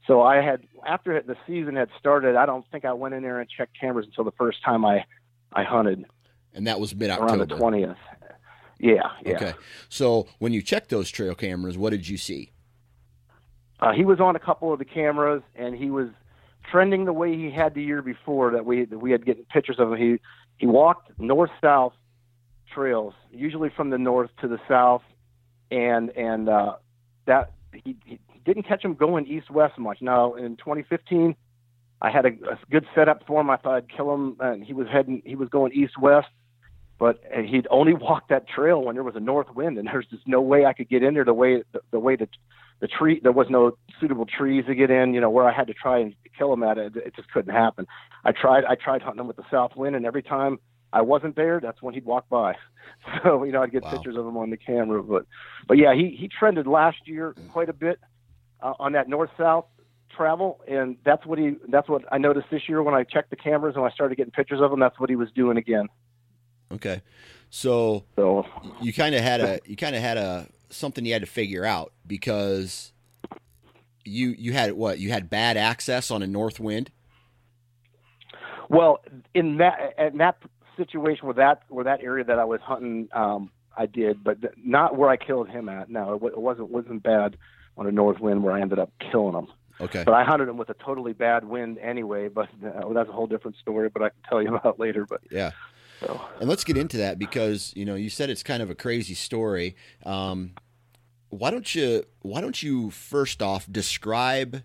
[0.07, 3.39] So I had after the season had started, I don't think I went in there
[3.39, 5.03] and checked cameras until the first time I
[5.51, 6.05] I hunted.
[6.55, 7.43] And that was mid October.
[7.43, 7.95] Around the 20th.
[8.79, 9.35] Yeah, yeah.
[9.35, 9.53] Okay.
[9.89, 12.51] So when you checked those trail cameras, what did you see?
[13.79, 16.09] Uh, he was on a couple of the cameras, and he was
[16.71, 19.77] trending the way he had the year before that we that we had getting pictures
[19.79, 19.97] of him.
[19.97, 20.19] He
[20.57, 21.93] he walked north south
[22.73, 25.03] trails, usually from the north to the south,
[25.71, 26.75] and and uh,
[27.25, 30.01] that he, he didn't catch him going east west much.
[30.01, 31.35] Now in 2015,
[32.01, 33.49] I had a, a good setup for him.
[33.49, 36.27] I thought I'd kill him, and he was heading he was going east west
[36.97, 40.07] but uh, he'd only walked that trail when there was a north wind, and there's
[40.07, 41.25] just no way I could get in there.
[41.25, 42.29] The way the, the way that
[42.81, 45.13] the tree there was no suitable trees to get in.
[45.13, 47.53] You know where I had to try and kill him at it, it just couldn't
[47.53, 47.87] happen.
[48.23, 50.59] I tried I tried hunting him with the south wind, and every time
[50.91, 52.55] I wasn't there, that's when he'd walk by.
[53.23, 53.91] So you know I'd get wow.
[53.91, 55.25] pictures of him on the camera, but
[55.67, 57.99] but yeah, he he trended last year quite a bit
[58.61, 59.65] uh, on that north south
[60.15, 63.35] travel and that's what he that's what I noticed this year when I checked the
[63.35, 65.87] cameras and I started getting pictures of him that's what he was doing again.
[66.71, 67.01] Okay.
[67.49, 68.45] So, so
[68.81, 71.63] you kind of had a you kind of had a something you had to figure
[71.63, 72.91] out because
[74.03, 76.91] you you had what you had bad access on a north wind.
[78.69, 78.99] Well,
[79.33, 80.37] in that in that
[80.77, 84.97] situation where that where that area that I was hunting, um, I did, but not
[84.97, 85.89] where I killed him at.
[85.89, 87.37] No, it wasn't wasn't bad
[87.77, 89.47] on a north wind where I ended up killing him.
[89.81, 90.03] Okay.
[90.05, 92.29] But I hunted him with a totally bad wind anyway.
[92.29, 93.89] But uh, that's a whole different story.
[93.89, 95.05] But I can tell you about later.
[95.05, 95.51] But yeah.
[95.99, 96.21] So.
[96.39, 99.13] And let's get into that because you know you said it's kind of a crazy
[99.13, 99.75] story.
[100.05, 100.53] Um,
[101.29, 104.63] why don't you Why don't you first off describe,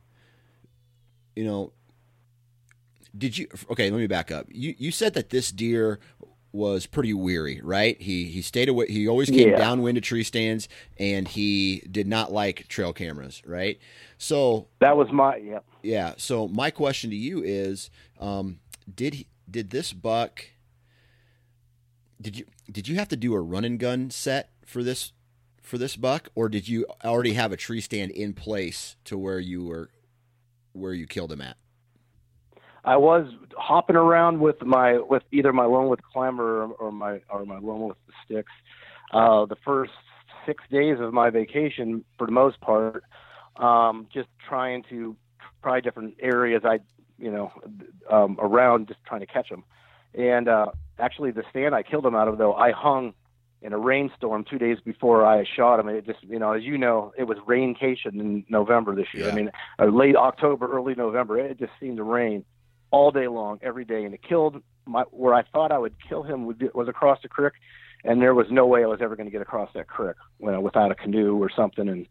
[1.34, 1.72] you know,
[3.16, 3.90] did you okay?
[3.90, 4.46] Let me back up.
[4.50, 6.00] You you said that this deer
[6.52, 8.00] was pretty weary, right?
[8.00, 8.86] He he stayed away.
[8.88, 9.56] He always came yeah.
[9.56, 13.78] downwind to tree stands, and he did not like trail cameras, right?
[14.18, 16.14] So that was my yeah yeah.
[16.16, 18.60] So my question to you is, um,
[18.92, 20.44] did he, did this buck
[22.20, 25.12] did you did you have to do a run and gun set for this
[25.62, 29.38] for this buck, or did you already have a tree stand in place to where
[29.38, 29.90] you were
[30.72, 31.56] where you killed him at?
[32.84, 37.20] I was hopping around with my with either my Lone Wolf climber or, or my
[37.28, 38.52] or my Lone Wolf the sticks.
[39.12, 39.92] Uh, the first
[40.46, 43.04] six days of my vacation, for the most part,
[43.56, 45.16] um, just trying to
[45.62, 46.80] try different areas I
[47.18, 47.52] you know
[48.10, 49.64] um, around, just trying to catch them.
[50.14, 50.66] And uh,
[51.00, 53.14] actually, the stand I killed him out of, though, I hung
[53.62, 55.88] in a rainstorm two days before I shot him.
[55.88, 59.26] It just, you know, as you know, it was raincation in November this year.
[59.26, 59.32] Yeah.
[59.32, 61.38] I mean, uh, late October, early November.
[61.38, 62.44] It just seemed to rain
[62.90, 65.02] all day long, every day, and it killed my.
[65.10, 67.52] Where I thought I would kill him would be, was across the creek,
[68.04, 70.50] and there was no way I was ever going to get across that creek you
[70.50, 72.06] know, without a canoe or something, and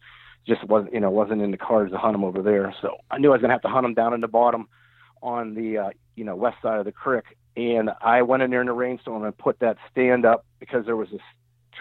[0.47, 2.73] just wasn't, you know, wasn't in the cards to hunt him over there.
[2.81, 4.69] So I knew I was going to have to hunt him down in the bottom
[5.21, 8.61] on the, uh, you know, west side of the creek and I went in there
[8.61, 11.21] in the rainstorm and put that stand up because there was this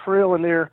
[0.04, 0.70] trail in there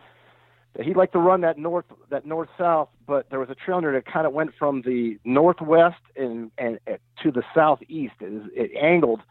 [0.75, 3.77] that he'd like to run that north that north south, but there was a trail
[3.77, 8.15] in there that kind of went from the northwest and and, and to the southeast.
[8.19, 9.21] It, it angled,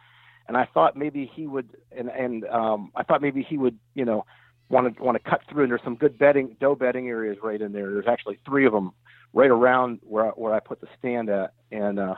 [0.48, 4.04] and I thought maybe he would and and um, I thought maybe he would you
[4.04, 4.24] know
[4.68, 5.64] want to want to cut through.
[5.64, 7.92] And there's some good bedding doe bedding areas right in there.
[7.92, 8.92] There's actually three of them
[9.34, 12.14] right around where where I put the stand at, and uh,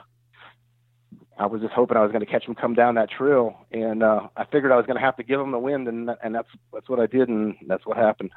[1.38, 4.02] I was just hoping I was going to catch him come down that trail, and
[4.02, 6.34] uh, I figured I was going to have to give him the wind, and and
[6.34, 8.30] that's that's what I did, and that's what happened.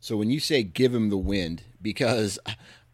[0.00, 2.38] So when you say give him the wind, because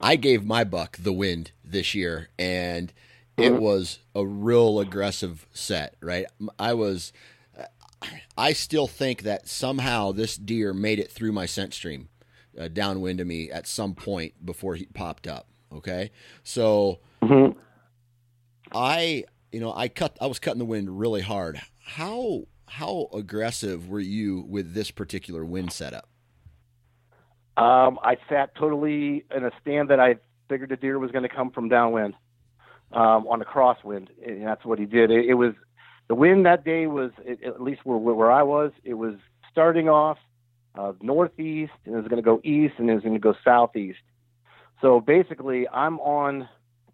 [0.00, 2.92] I gave my buck the wind this year, and
[3.36, 3.60] it mm-hmm.
[3.60, 6.26] was a real aggressive set, right?
[6.58, 7.12] I was,
[8.36, 12.10] I still think that somehow this deer made it through my scent stream,
[12.58, 15.48] uh, downwind of me at some point before he popped up.
[15.72, 16.12] Okay,
[16.44, 17.00] so.
[17.22, 17.58] Mm-hmm.
[18.70, 21.60] I you know, I cut I was cutting the wind really hard.
[21.84, 26.08] How how aggressive were you with this particular wind setup?
[27.56, 30.16] Um, I sat totally in a stand that I
[30.48, 32.14] figured the deer was going to come from downwind
[32.92, 35.10] um, on a crosswind, and that's what he did.
[35.10, 35.54] It, it was
[36.08, 37.10] the wind that day was
[37.44, 38.72] at least where where I was.
[38.84, 39.14] It was
[39.50, 40.18] starting off
[40.74, 43.34] uh, northeast, and it was going to go east, and it was going to go
[43.44, 43.98] southeast.
[44.80, 46.48] So basically, I'm on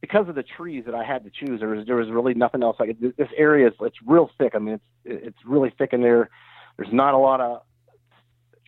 [0.05, 2.63] because of the trees that I had to choose, there was there was really nothing
[2.63, 2.77] else.
[2.79, 4.53] Like this area is it's real thick.
[4.55, 6.29] I mean, it's it's really thick in there.
[6.77, 7.63] There's not a lot of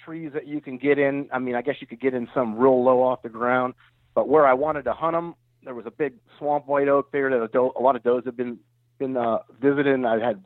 [0.02, 1.28] trees that you can get in.
[1.30, 3.74] I mean, I guess you could get in some real low off the ground,
[4.14, 7.28] but where I wanted to hunt them, there was a big swamp white oak there
[7.28, 8.58] that a, doe, a lot of does have been
[8.98, 10.06] been uh, visiting.
[10.06, 10.42] I had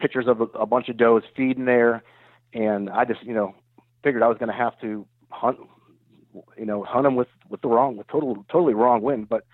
[0.00, 2.02] pictures of a, a bunch of does feeding there,
[2.52, 3.54] and I just you know
[4.04, 5.56] figured I was going to have to hunt,
[6.58, 9.30] you know, hunt them with with the wrong, with total totally wrong wind.
[9.30, 9.46] But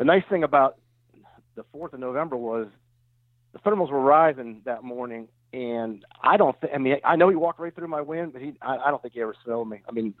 [0.00, 0.78] the nice thing about
[1.56, 2.68] the fourth of November was
[3.52, 6.72] the thermals were rising that morning, and I don't think.
[6.74, 8.54] I mean, I know he walked right through my wind, but he.
[8.62, 9.82] I, I don't think he ever smelled me.
[9.86, 10.14] I mean,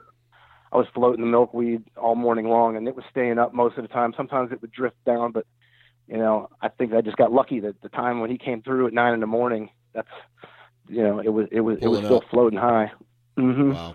[0.70, 3.82] I was floating the milkweed all morning long, and it was staying up most of
[3.82, 4.12] the time.
[4.14, 5.46] Sometimes it would drift down, but
[6.06, 8.88] you know, I think I just got lucky that the time when he came through
[8.88, 10.08] at nine in the morning, that's
[10.90, 12.30] you know, it was it was Pulling it was still up.
[12.30, 12.92] floating high.
[13.38, 13.72] Mm-hmm.
[13.72, 13.94] Wow,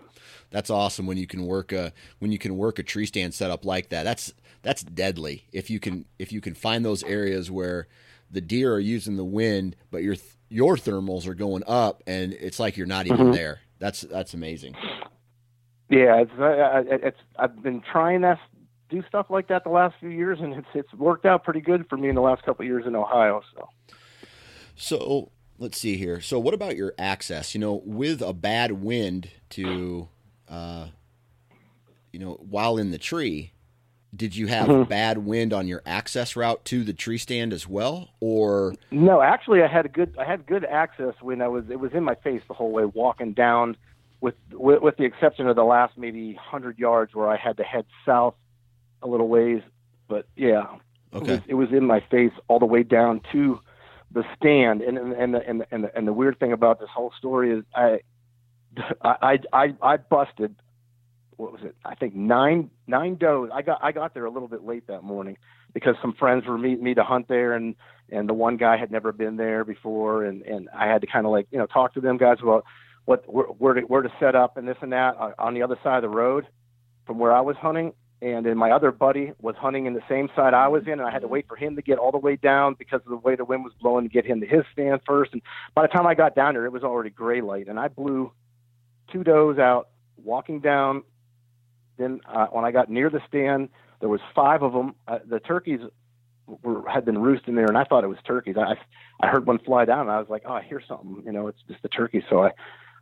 [0.50, 3.66] that's awesome when you can work a when you can work a tree stand setup
[3.66, 4.02] like that.
[4.02, 4.34] That's
[4.66, 7.88] that's deadly if you can if you can find those areas where
[8.32, 10.16] the deer are using the wind, but your
[10.50, 13.32] your thermals are going up, and it's like you're not even mm-hmm.
[13.32, 13.60] there.
[13.78, 14.74] That's that's amazing.
[15.90, 16.32] Yeah, it's
[17.06, 18.40] it's I've been trying to
[18.90, 21.88] do stuff like that the last few years, and it's it's worked out pretty good
[21.88, 23.44] for me in the last couple of years in Ohio.
[23.54, 23.70] So,
[24.76, 26.22] so let's see here.
[26.22, 27.54] So, what about your access?
[27.54, 30.10] You know, with a bad wind to,
[30.50, 30.88] uh,
[32.12, 33.52] you know, while in the tree,
[34.16, 34.90] did you have mm-hmm.
[34.90, 39.62] bad wind on your access route to the tree stand as well or no actually
[39.62, 42.16] i had a good i had good access when i was it was in my
[42.16, 43.76] face the whole way walking down
[44.22, 47.64] with with, with the exception of the last maybe 100 yards where i had to
[47.64, 48.36] head south
[49.02, 49.62] a little ways
[50.08, 50.68] but yeah
[51.14, 51.26] okay.
[51.26, 53.60] it, was, it was in my face all the way down to
[54.12, 56.80] the stand and and and the, and the, and the, and the weird thing about
[56.80, 58.00] this whole story is i
[59.02, 60.56] I I I busted
[61.38, 61.76] what was it?
[61.84, 63.50] I think nine nine does.
[63.54, 65.38] I got I got there a little bit late that morning
[65.74, 67.76] because some friends were meeting me to hunt there, and
[68.12, 71.26] and the one guy had never been there before, and and I had to kind
[71.26, 72.66] of like you know talk to them guys about
[73.06, 75.78] what where, where to where to set up and this and that on the other
[75.84, 76.48] side of the road
[77.06, 77.94] from where I was hunting.
[78.22, 81.04] And then my other buddy was hunting in the same side I was in, and
[81.04, 83.18] I had to wait for him to get all the way down because of the
[83.18, 85.34] way the wind was blowing to get him to his stand first.
[85.34, 85.42] And
[85.76, 88.32] by the time I got down there, it was already gray light, and I blew
[89.12, 89.90] two does out
[90.24, 91.04] walking down
[91.98, 94.96] then uh, when I got near the stand, there was five of them.
[95.08, 95.80] Uh, the turkeys
[96.48, 98.56] were had been roosting there, and I thought it was turkeys.
[98.58, 98.76] I
[99.22, 101.24] I heard one fly down, and I was like, oh, I hear something.
[101.26, 102.24] You know, it's just the turkey.
[102.30, 102.52] So I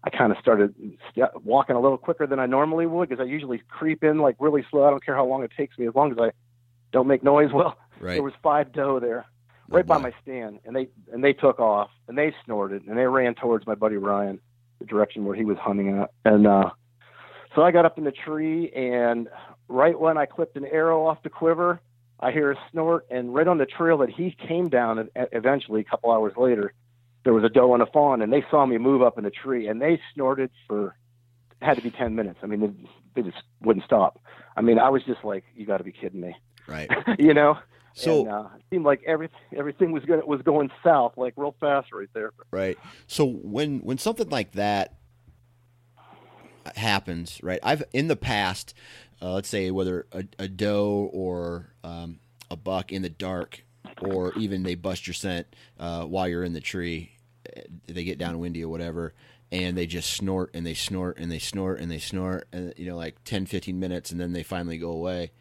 [0.03, 0.75] I kind of started
[1.11, 4.35] st- walking a little quicker than I normally would because I usually creep in like
[4.39, 4.85] really slow.
[4.85, 6.31] I don't care how long it takes me as long as I
[6.91, 7.51] don't make noise.
[7.53, 8.13] Well, right.
[8.13, 9.25] there was five doe there
[9.69, 12.97] right oh, by my stand, and they and they took off and they snorted and
[12.97, 14.39] they ran towards my buddy Ryan,
[14.79, 16.69] the direction where he was hunting at, and uh
[17.55, 19.29] so I got up in the tree, and
[19.67, 21.81] right when I clipped an arrow off the quiver,
[22.19, 25.83] I hear a snort, and right on the trail that he came down, eventually a
[25.83, 26.73] couple hours later,
[27.23, 29.31] there was a doe and a fawn, and they saw me move up in the
[29.31, 30.95] tree, and they snorted for
[31.61, 32.39] had to be ten minutes.
[32.43, 34.21] I mean, they, they just wouldn't stop.
[34.57, 36.35] I mean, I was just like, "You got to be kidding me!"
[36.67, 36.89] Right?
[37.19, 37.57] you know.
[37.95, 41.55] So and, uh, it seemed like everything everything was going was going south like real
[41.59, 42.31] fast right there.
[42.51, 42.77] Right.
[43.07, 44.95] So when when something like that
[46.75, 47.59] happens, right?
[47.63, 48.73] I've in the past,
[49.21, 53.63] uh, let's say whether a, a doe or um, a buck in the dark,
[54.01, 55.47] or even they bust your scent
[55.79, 57.11] uh, while you're in the tree,
[57.55, 59.13] eh, they get downwindy or whatever,
[59.51, 62.85] and they just snort and they snort and they snort and they snort, and you
[62.85, 65.31] know, like 10, 15 minutes, and then they finally go away.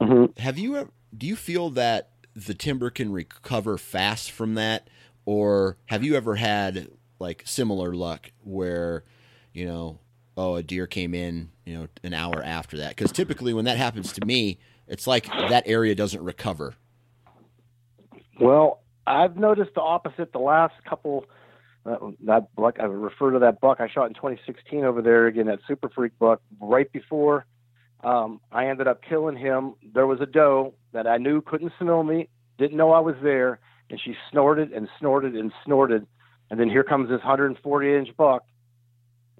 [0.00, 0.40] Mm-hmm.
[0.40, 0.90] Have you ever?
[1.16, 4.88] Do you feel that the timber can recover fast from that,
[5.24, 9.04] or have you ever had like similar luck where
[9.52, 9.98] you know
[10.36, 12.90] oh, a deer came in, you know, an hour after that.
[12.90, 16.74] Because typically when that happens to me, it's like that area doesn't recover.
[18.40, 21.26] Well, I've noticed the opposite the last couple.
[21.84, 25.46] Uh, that buck, I refer to that buck I shot in 2016 over there again,
[25.46, 26.40] that super freak buck.
[26.60, 27.44] Right before
[28.04, 32.04] um, I ended up killing him, there was a doe that I knew couldn't smell
[32.04, 33.58] me, didn't know I was there,
[33.90, 36.06] and she snorted and snorted and snorted.
[36.50, 38.44] And then here comes this 140 inch buck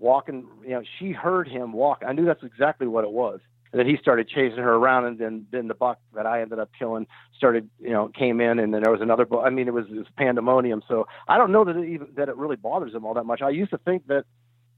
[0.02, 0.46] walking.
[0.62, 2.02] You know, she heard him walk.
[2.06, 3.40] I knew that's exactly what it was.
[3.72, 6.58] And then he started chasing her around, and then then the buck that I ended
[6.58, 9.44] up killing started, you know, came in, and then there was another buck.
[9.46, 10.82] I mean, it was, it was pandemonium.
[10.86, 13.40] So I don't know that it even that it really bothers him all that much.
[13.40, 14.24] I used to think that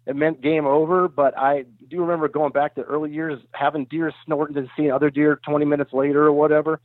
[0.07, 4.13] it meant game over, but I do remember going back to early years having deer
[4.25, 6.81] snorting and seeing other deer 20 minutes later or whatever.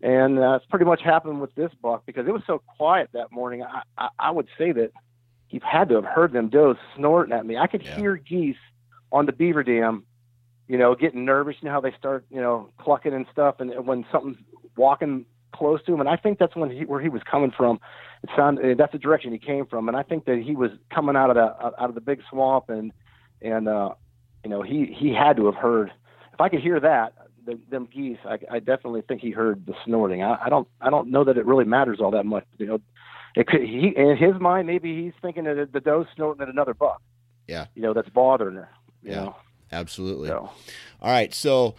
[0.00, 3.30] And uh, it's pretty much happened with this buck because it was so quiet that
[3.30, 3.62] morning.
[3.62, 4.90] I, I, I would say that
[5.52, 7.56] you've had to have heard them does snorting at me.
[7.56, 7.96] I could yeah.
[7.96, 8.56] hear geese
[9.12, 10.04] on the beaver dam,
[10.66, 11.56] you know, getting nervous.
[11.60, 13.56] You know how they start, you know, clucking and stuff.
[13.60, 14.38] And when something's
[14.76, 17.78] walking close to him, and I think that's when he, where he was coming from.
[18.22, 21.16] It sounded that's the direction he came from, and I think that he was coming
[21.16, 22.92] out of the out of the big swamp, and
[23.40, 23.90] and uh,
[24.44, 25.92] you know he he had to have heard.
[26.32, 27.12] If I could hear that,
[27.44, 30.22] the, them geese, I, I definitely think he heard the snorting.
[30.22, 32.44] I, I don't I don't know that it really matters all that much.
[32.58, 32.80] You know,
[33.36, 36.74] it could he in his mind maybe he's thinking that the doe's snorting at another
[36.74, 37.00] buck.
[37.48, 37.66] Yeah.
[37.74, 38.68] You know that's bothering her.
[39.02, 39.16] You Yeah.
[39.24, 39.36] Know?
[39.72, 40.28] Absolutely.
[40.28, 40.50] So
[41.00, 41.74] All right, so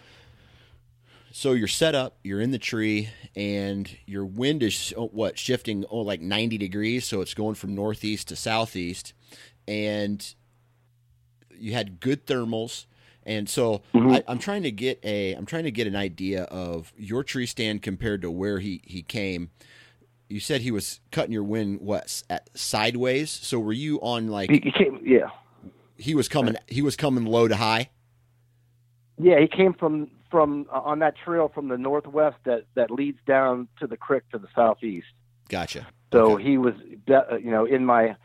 [1.31, 5.83] so you're set up, you're in the tree, and your wind is oh, what shifting
[5.89, 9.13] oh like 90 degrees, so it's going from northeast to southeast,
[9.67, 10.35] and
[11.57, 12.85] you had good thermals,
[13.25, 14.15] and so Mhm.
[14.17, 17.45] I, I'm trying to get a I'm trying to get an idea of your tree
[17.45, 19.49] stand compared to where he he came.
[20.33, 24.49] You said he was cutting your wind what at sideways, so were you on like
[24.49, 24.99] he, he came.
[25.05, 25.29] Yeah.
[25.95, 27.91] he was coming he was coming low to high?
[29.19, 33.19] Yeah, he came from from uh, on that trail from the northwest that that leads
[33.27, 35.05] down to the creek to the southeast.
[35.49, 35.85] Gotcha.
[36.11, 36.43] So Okay.
[36.43, 36.73] he was,
[37.11, 38.15] uh, you know, in my,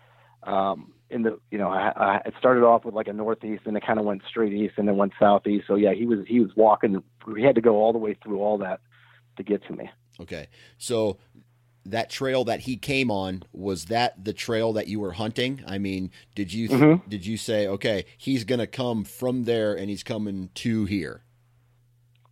[0.45, 3.77] um, in the, you know, I, I it started off with like a northeast, and
[3.77, 5.67] it kind of went straight east, and then went southeast.
[5.67, 7.03] So yeah, he was he was walking.
[7.37, 8.81] He had to go all the way through all that
[9.37, 9.91] to get to me.
[10.21, 10.49] Okay.
[10.79, 11.19] So
[11.91, 15.63] that trail that he came on was that the trail that you were hunting?
[15.67, 17.09] I mean, did you Mhm.
[17.09, 21.23] did you say, okay, he's going to come from there and he's coming to here?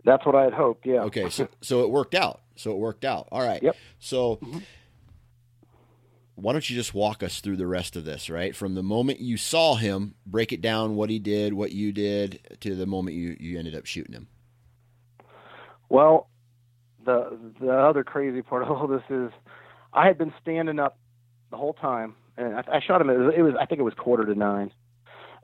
[0.05, 0.87] That's what I had hoped.
[0.87, 1.03] Yeah.
[1.05, 2.43] Okay, so so it worked out.
[2.57, 3.29] So it worked out.
[3.33, 3.63] All right.
[3.63, 3.77] Yep.
[3.99, 4.63] So Mhm.
[6.37, 8.55] why don't you just walk us through the rest of this, right?
[8.55, 12.41] From the moment you saw him, break it down what he did, what you did
[12.61, 14.29] to the moment you you ended up shooting him.
[15.89, 16.29] Well,
[17.07, 19.31] the the other crazy part of all this is,
[19.95, 20.99] I had been standing up
[21.51, 23.09] the whole time, and I, I shot him.
[23.09, 24.71] It was, it was I think it was quarter to nine,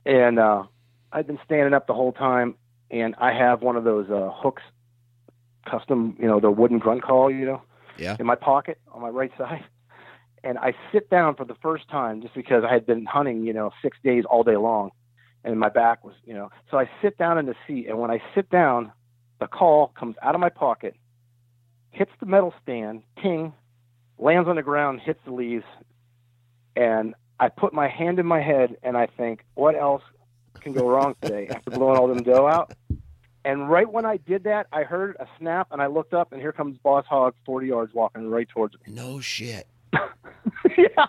[0.04, 0.64] and uh,
[1.12, 2.56] I'd been standing up the whole time,
[2.90, 4.62] and I have one of those uh, hooks,
[5.68, 7.62] custom, you know, the wooden grunt call, you know,
[7.98, 8.16] Yeah.
[8.18, 9.64] in my pocket on my right side.
[10.44, 13.52] And I sit down for the first time just because I had been hunting, you
[13.52, 14.90] know, six days all day long,
[15.44, 16.50] and my back was, you know.
[16.68, 18.90] So I sit down in the seat, and when I sit down,
[19.38, 20.96] the call comes out of my pocket,
[21.93, 23.53] hits the metal stand, ting,
[24.18, 25.64] lands on the ground, hits the leaves,
[26.76, 30.03] and I put my hand in my head and I think, what else
[30.61, 32.72] can go wrong today after blowing all them doe out?
[33.45, 36.40] And right when I did that, I heard a snap and I looked up and
[36.40, 38.95] here comes Boss Hog 40 yards walking right towards me.
[38.95, 39.66] No shit.
[40.78, 41.07] yeah.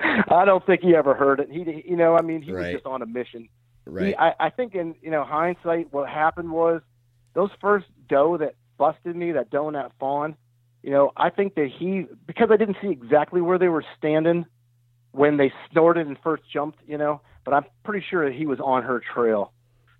[0.30, 1.50] I don't think he ever heard it.
[1.50, 2.72] He, you know, I mean, he Right.
[2.72, 3.48] was just on a mission.
[3.84, 4.06] Right.
[4.08, 6.82] He, I, I think in you know hindsight, what happened was
[7.34, 10.36] those first doe that busted me, that and fawn.
[10.82, 14.46] You know, I think that he because I didn't see exactly where they were standing
[15.10, 16.78] when they snorted and first jumped.
[16.86, 19.52] You know, but I'm pretty sure that he was on her trail,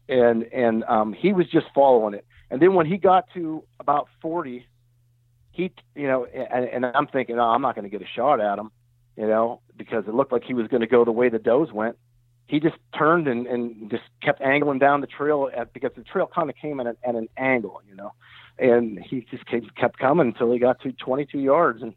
[0.08, 2.24] and and um, he was just following it.
[2.50, 4.66] And then when he got to about 40,
[5.50, 8.40] he you know, and, and I'm thinking, oh, I'm not going to get a shot
[8.40, 8.70] at him,
[9.16, 11.72] you know, because it looked like he was going to go the way the does
[11.72, 11.96] went
[12.48, 16.28] he just turned and, and just kept angling down the trail at, because the trail
[16.34, 18.12] kind of came at an, at an angle, you know,
[18.58, 21.82] and he just kept, kept coming until he got to 22 yards.
[21.82, 21.94] And,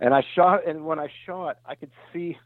[0.00, 2.38] and I shot, and when I shot, I could see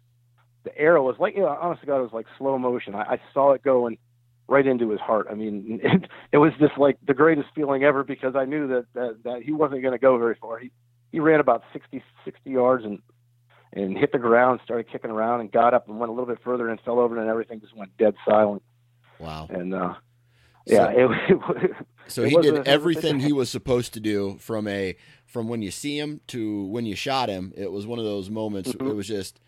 [0.64, 2.94] the arrow was like, you know, honest to God, it was like slow motion.
[2.94, 3.98] I, I saw it going
[4.48, 5.26] right into his heart.
[5.30, 8.86] I mean, it, it was just like the greatest feeling ever because I knew that,
[8.94, 10.58] that, that he wasn't going to go very far.
[10.58, 10.70] He,
[11.10, 13.00] he ran about 60, 60 yards and,
[13.72, 16.38] and hit the ground, started kicking around, and got up and went a little bit
[16.44, 18.62] further and fell over, and everything just went dead silent.
[19.18, 19.46] Wow.
[19.50, 19.94] And uh,
[20.66, 21.70] yeah, So- it, it, was-
[22.08, 24.96] So he did everything he was supposed to do from a
[25.26, 27.52] from when you see him to when you shot him.
[27.56, 28.72] It was one of those moments.
[28.72, 28.90] Mhm.
[28.90, 29.40] It was just,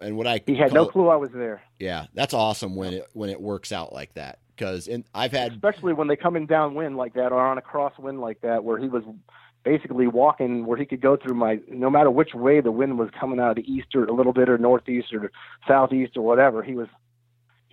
[0.00, 1.62] and what I he had no clue I was there.
[1.78, 4.40] Yeah, that's awesome when it when it works out like that.
[4.54, 7.62] Because and I've had especially when they come in downwind like that or on a
[7.62, 9.02] crosswind like that, where he was
[9.64, 13.08] basically walking where he could go through my no matter which way the wind was
[13.18, 15.30] coming out of the east or a little bit or northeast or
[15.66, 16.88] southeast or whatever, he was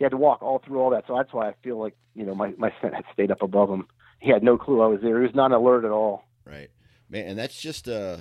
[0.04, 1.06] he had to walk all through all that.
[1.08, 3.70] So that's why I feel like you know my my scent had stayed up above
[3.70, 3.88] him.
[4.20, 5.18] He had no clue I was there.
[5.20, 6.26] He was not alert at all.
[6.46, 6.70] right,
[7.10, 8.18] man, and that's just uh,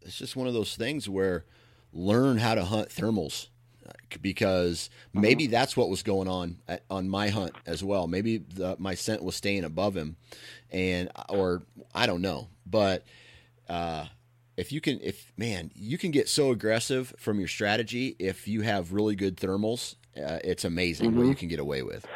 [0.00, 1.44] it's just one of those things where
[1.92, 3.48] learn how to hunt thermals
[3.86, 8.06] uh, because maybe that's what was going on at, on my hunt as well.
[8.06, 10.16] Maybe the, my scent was staying above him,
[10.70, 11.64] and or
[11.94, 13.04] I don't know, but
[13.68, 14.06] uh,
[14.56, 18.62] if you can, if man, you can get so aggressive from your strategy if you
[18.62, 19.94] have really good thermals.
[20.18, 21.28] Uh, it's amazing what Mhm.
[21.28, 22.06] you can get away with.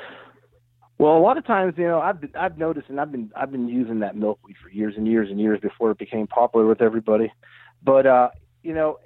[0.98, 3.50] Well, a lot of times, you know, I've been, I've noticed, and I've been I've
[3.50, 6.80] been using that milkweed for years and years and years before it became popular with
[6.80, 7.32] everybody.
[7.82, 8.30] But uh,
[8.62, 8.98] you know,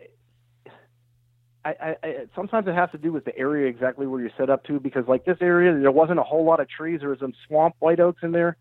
[1.65, 4.51] I, I, I sometimes it has to do with the area exactly where you're set
[4.51, 7.01] up to, because like this area, there wasn't a whole lot of trees.
[7.01, 8.57] There was some swamp white oaks in there,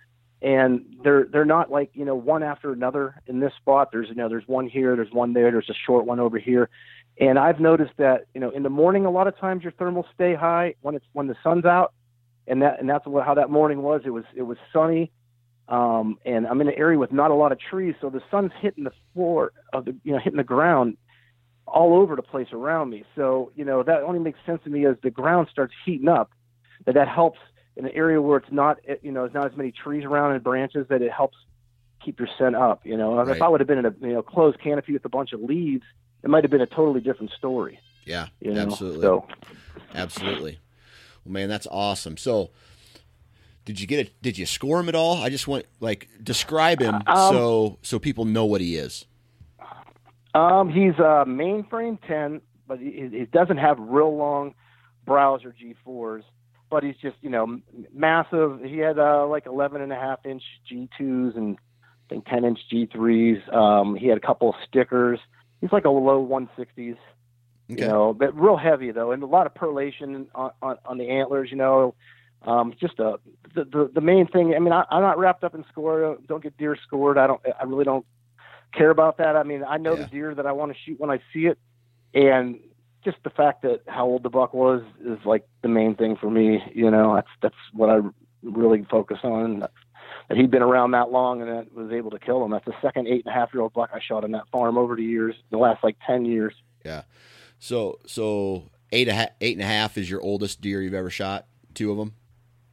[0.46, 3.90] and they're they're not like you know one after another in this spot.
[3.92, 6.70] There's you know there's one here, there's one there, there's a short one over here,
[7.20, 10.06] and I've noticed that you know in the morning a lot of times your thermals
[10.14, 11.94] stay high when it's when the sun's out,
[12.46, 14.02] and that and that's what how that morning was.
[14.06, 15.12] It was it was sunny,
[15.68, 18.52] um, and I'm in an area with not a lot of trees, so the sun's
[18.62, 20.96] hitting the floor of the you know hitting the ground
[21.66, 23.04] all over the place around me.
[23.16, 26.30] So you know that only makes sense to me as the ground starts heating up,
[26.86, 27.40] that that helps
[27.78, 30.44] in an area where it's not you know there's not as many trees around and
[30.44, 31.38] branches that it helps
[32.04, 32.86] keep your scent up.
[32.86, 33.36] You know, Right.
[33.36, 35.42] if I would have been in a you know closed canopy with a bunch of
[35.42, 35.84] leaves,
[36.24, 37.80] it might have been a totally different story.
[38.06, 38.62] Yeah, You know?
[38.62, 39.02] absolutely.
[39.02, 39.28] So
[39.94, 40.60] Absolutely.
[41.24, 42.18] Well, man, that's awesome.
[42.18, 42.52] So,
[43.66, 44.22] did you get it?
[44.22, 45.18] Did you score him at all?
[45.24, 49.06] I just want like describe him Um, so so people know what he is.
[50.34, 54.54] Um, he's a mainframe 10, but he, he doesn't have real long
[55.06, 55.56] browser
[55.88, 56.24] G4s.
[56.76, 57.62] But he's just, you know,
[57.94, 58.60] massive.
[58.66, 62.60] He had uh, like 11 and a half inch G2s and I think 10 inch
[62.70, 63.54] G3s.
[63.56, 65.22] Um, he had a couple of stickers.
[65.62, 66.98] He's like a low 160s, Okay.
[67.70, 71.10] you know, but real heavy though, and a lot of pearlation on, on, on the
[71.10, 71.96] antlers, you know.
[72.42, 73.20] Um, just a
[73.56, 74.54] the, the the main thing.
[74.54, 76.18] I mean, I, I'm not wrapped up in score.
[76.28, 77.18] Don't get deer scored.
[77.18, 77.42] I don't.
[77.58, 78.06] I really don't
[78.74, 79.38] care about that.
[79.38, 80.04] I mean, I know Yeah.
[80.04, 81.58] the deer that I want to shoot when I see it,
[82.14, 82.60] and
[83.06, 86.30] just the fact that how old the buck was is like the main thing for
[86.30, 86.62] me.
[86.74, 88.00] You know, that's that's what I
[88.44, 89.60] really focus on.
[90.28, 92.52] That he'd been around that long and that was able to kill him.
[92.52, 94.78] That's the second eight and a half year old buck I shot on that farm
[94.78, 96.54] over the years, the last like ten years.
[96.84, 97.04] Yeah.
[97.60, 101.10] So so eight a ha- eight and a half is your oldest deer you've ever
[101.10, 101.46] shot.
[101.74, 102.14] Two of them.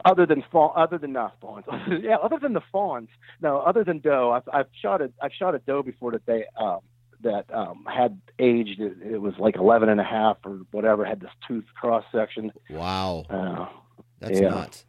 [0.04, 1.64] Other than fawn, other than not fawns,
[2.02, 3.08] yeah, other than the fawns.
[3.40, 6.44] No, other than doe, I've, I've shot a I've shot a doe before that they
[6.60, 6.80] um,
[7.22, 8.80] that um, had aged.
[8.80, 11.04] It, it was like 11 and a half or whatever.
[11.04, 12.52] Had this tooth cross section.
[12.70, 13.66] Wow, Uh,
[14.20, 14.48] that's yeah.
[14.50, 14.84] nuts.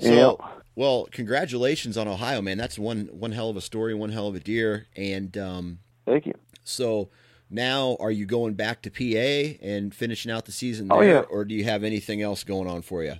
[0.00, 0.10] So,
[0.40, 0.48] yeah.
[0.74, 2.58] well, congratulations on Ohio, man.
[2.58, 4.86] That's one one hell of a story, one hell of a deer.
[4.96, 6.34] And um, Thank you.
[6.64, 7.10] so
[7.48, 11.20] now, are you going back to PA and finishing out the season Oh, there, yeah.
[11.30, 13.14] or do you have anything else going on for you?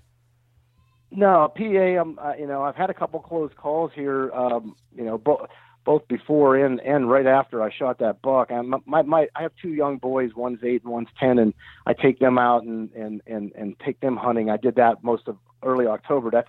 [1.12, 1.62] No, PA.
[1.62, 2.18] I'm.
[2.18, 4.32] Uh, you know, I've had a couple close calls here.
[4.32, 5.48] Um, you know, both
[5.84, 8.50] both before and and right after I shot that buck.
[8.50, 10.30] I my my I have two young boys.
[10.34, 11.54] One's eight and one's ten, and
[11.86, 14.50] I take them out and and and and take them hunting.
[14.50, 16.30] I did that most of early October.
[16.30, 16.48] That's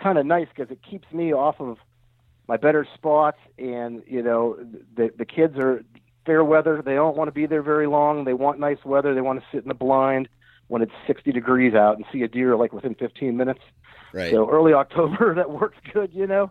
[0.00, 1.78] kind of nice because it keeps me off of
[2.46, 3.38] my better spots.
[3.58, 4.58] And you know,
[4.96, 5.84] the the kids are
[6.26, 6.82] fair weather.
[6.84, 8.24] They don't want to be there very long.
[8.24, 9.14] They want nice weather.
[9.14, 10.28] They want to sit in the blind
[10.68, 13.60] when it's 60 degrees out and see a deer like within 15 minutes.
[14.12, 14.30] Right.
[14.30, 16.50] So early October, that works good, you know.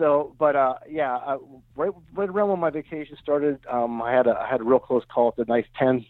[0.00, 1.36] So, but uh, yeah, uh,
[1.76, 4.78] right right around when my vacation started, um, I had a I had a real
[4.78, 6.06] close call at the nice ten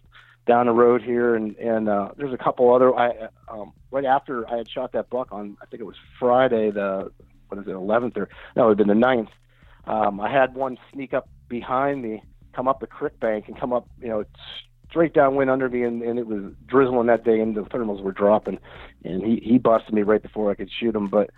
[0.46, 2.94] down the road here, and and uh, there's a couple other.
[2.94, 5.96] I uh, um, right after I had shot that buck on, I think it was
[6.20, 7.10] Friday, the
[7.48, 9.28] what is it, 11th or no, it would have been the 9th.
[9.88, 12.22] Um, I had one sneak up behind me,
[12.54, 14.24] come up the creek bank, and come up, you know,
[14.88, 18.12] straight downwind under me, and, and it was drizzling that day, and the thermals were
[18.12, 18.58] dropping,
[19.04, 21.30] and he he busted me right before I could shoot him, but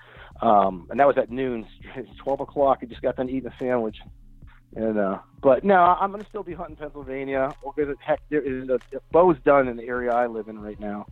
[0.42, 1.66] um, and that was at noon,
[1.96, 2.78] it's 12 o'clock.
[2.82, 3.96] I just got done eating a sandwich.
[4.74, 7.52] And uh, but no, I'm gonna still be hunting Pennsylvania.
[7.76, 7.98] Get it.
[8.04, 8.80] Heck, there is a,
[9.12, 11.06] bow's done in the area I live in right now.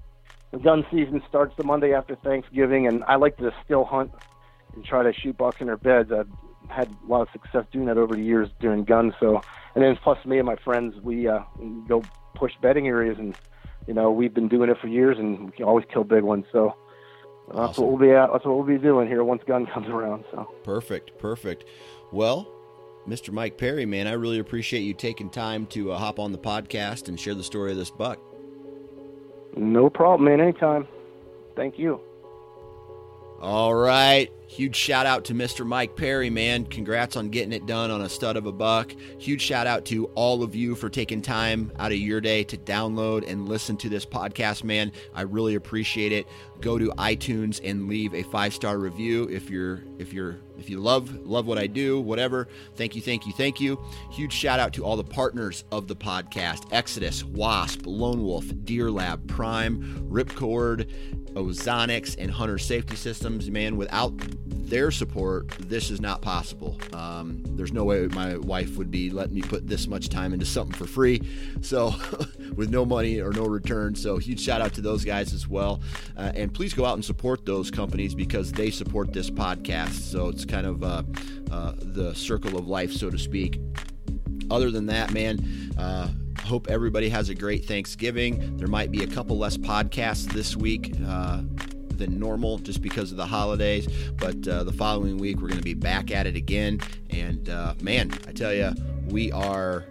[0.50, 4.12] The gun season starts the Monday after Thanksgiving, and I like to still hunt
[4.74, 6.10] and try to shoot bucks in their beds.
[6.10, 6.26] I've
[6.68, 9.12] had a lot of success doing that over the years during guns.
[9.20, 9.42] So,
[9.74, 11.40] and then plus me and my friends, we uh,
[11.86, 13.34] go push bedding areas, and
[13.86, 16.46] you know we've been doing it for years, and we can always kill big ones.
[16.50, 16.74] So
[17.54, 18.30] that's what we'll be at.
[18.32, 20.24] That's what we'll be doing here once gun comes around.
[20.30, 20.48] So.
[20.62, 21.64] Perfect, perfect.
[22.12, 22.48] Well,
[23.08, 23.32] Mr.
[23.32, 27.08] Mike Perry, man, I really appreciate you taking time to uh, hop on the podcast
[27.08, 28.18] and share the story of this buck.
[29.56, 30.40] No problem, man.
[30.40, 30.86] Anytime.
[31.56, 32.00] Thank you.
[33.40, 34.30] All right.
[34.50, 35.64] Huge shout out to Mr.
[35.64, 36.64] Mike Perry, man.
[36.64, 38.92] Congrats on getting it done on a stud of a buck.
[39.18, 42.58] Huge shout out to all of you for taking time out of your day to
[42.58, 44.90] download and listen to this podcast, man.
[45.14, 46.26] I really appreciate it.
[46.60, 51.14] Go to iTunes and leave a five-star review if you're if you're if you love
[51.24, 52.48] love what I do, whatever.
[52.74, 53.80] Thank you, thank you, thank you.
[54.10, 58.90] Huge shout out to all the partners of the podcast: Exodus, Wasp, Lone Wolf, Deer
[58.90, 60.90] Lab, Prime, Ripcord,
[61.34, 63.50] Ozonics, and Hunter Safety Systems.
[63.50, 64.12] Man, without
[64.46, 66.78] their support, this is not possible.
[66.92, 70.46] Um, there's no way my wife would be letting me put this much time into
[70.46, 71.22] something for free.
[71.60, 71.94] So,
[72.54, 73.94] with no money or no return.
[73.94, 75.80] So, huge shout out to those guys as well.
[76.16, 80.10] Uh, and please go out and support those companies because they support this podcast.
[80.10, 81.02] So, it's kind of uh,
[81.50, 83.60] uh, the circle of life, so to speak
[84.50, 86.08] other than that, man, uh,
[86.42, 88.56] hope everybody has a great Thanksgiving.
[88.56, 91.42] There might be a couple less podcasts this week uh,
[91.96, 93.88] than normal just because of the holidays.
[94.16, 96.80] But uh, the following week, we're going to be back at it again.
[97.10, 98.72] And uh, man, I tell you,
[99.08, 99.84] we are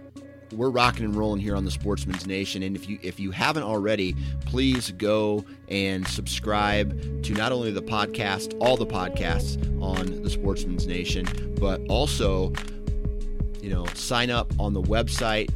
[0.52, 2.62] we're rocking and rolling here on the Sportsman's Nation.
[2.62, 4.14] And if you if you haven't already,
[4.46, 10.86] please go and subscribe to not only the podcast, all the podcasts on the Sportsman's
[10.86, 11.26] Nation,
[11.58, 12.52] but also
[13.62, 15.50] you know sign up on the website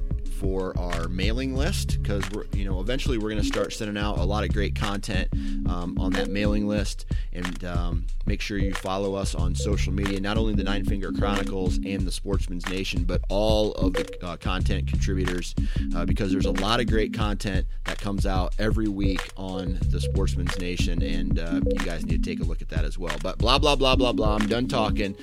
[0.45, 4.19] for our mailing list because we're you know eventually we're going to start sending out
[4.19, 5.27] a lot of great content
[5.67, 7.07] um, on that mailing list.
[7.33, 11.13] And um, make sure you follow us on social media not only the nine finger
[11.13, 15.55] chronicles and the sportsman's nation but all of the uh, content contributors
[15.97, 20.01] uh, because there's a lot of great content that comes out every week on the
[20.01, 21.03] sportsman's nation.
[21.03, 23.17] And uh, you guys need to take a look at that as well.
[23.23, 25.17] But blah blah blah blah blah i'm done talking.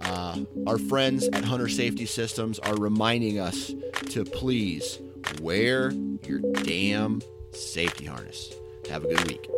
[0.00, 3.72] Uh, our friends at hunter safety systems are reminding us
[4.10, 4.98] to please please
[5.40, 5.92] wear
[6.26, 8.54] your damn safety harness.
[8.90, 9.48] Have a good week.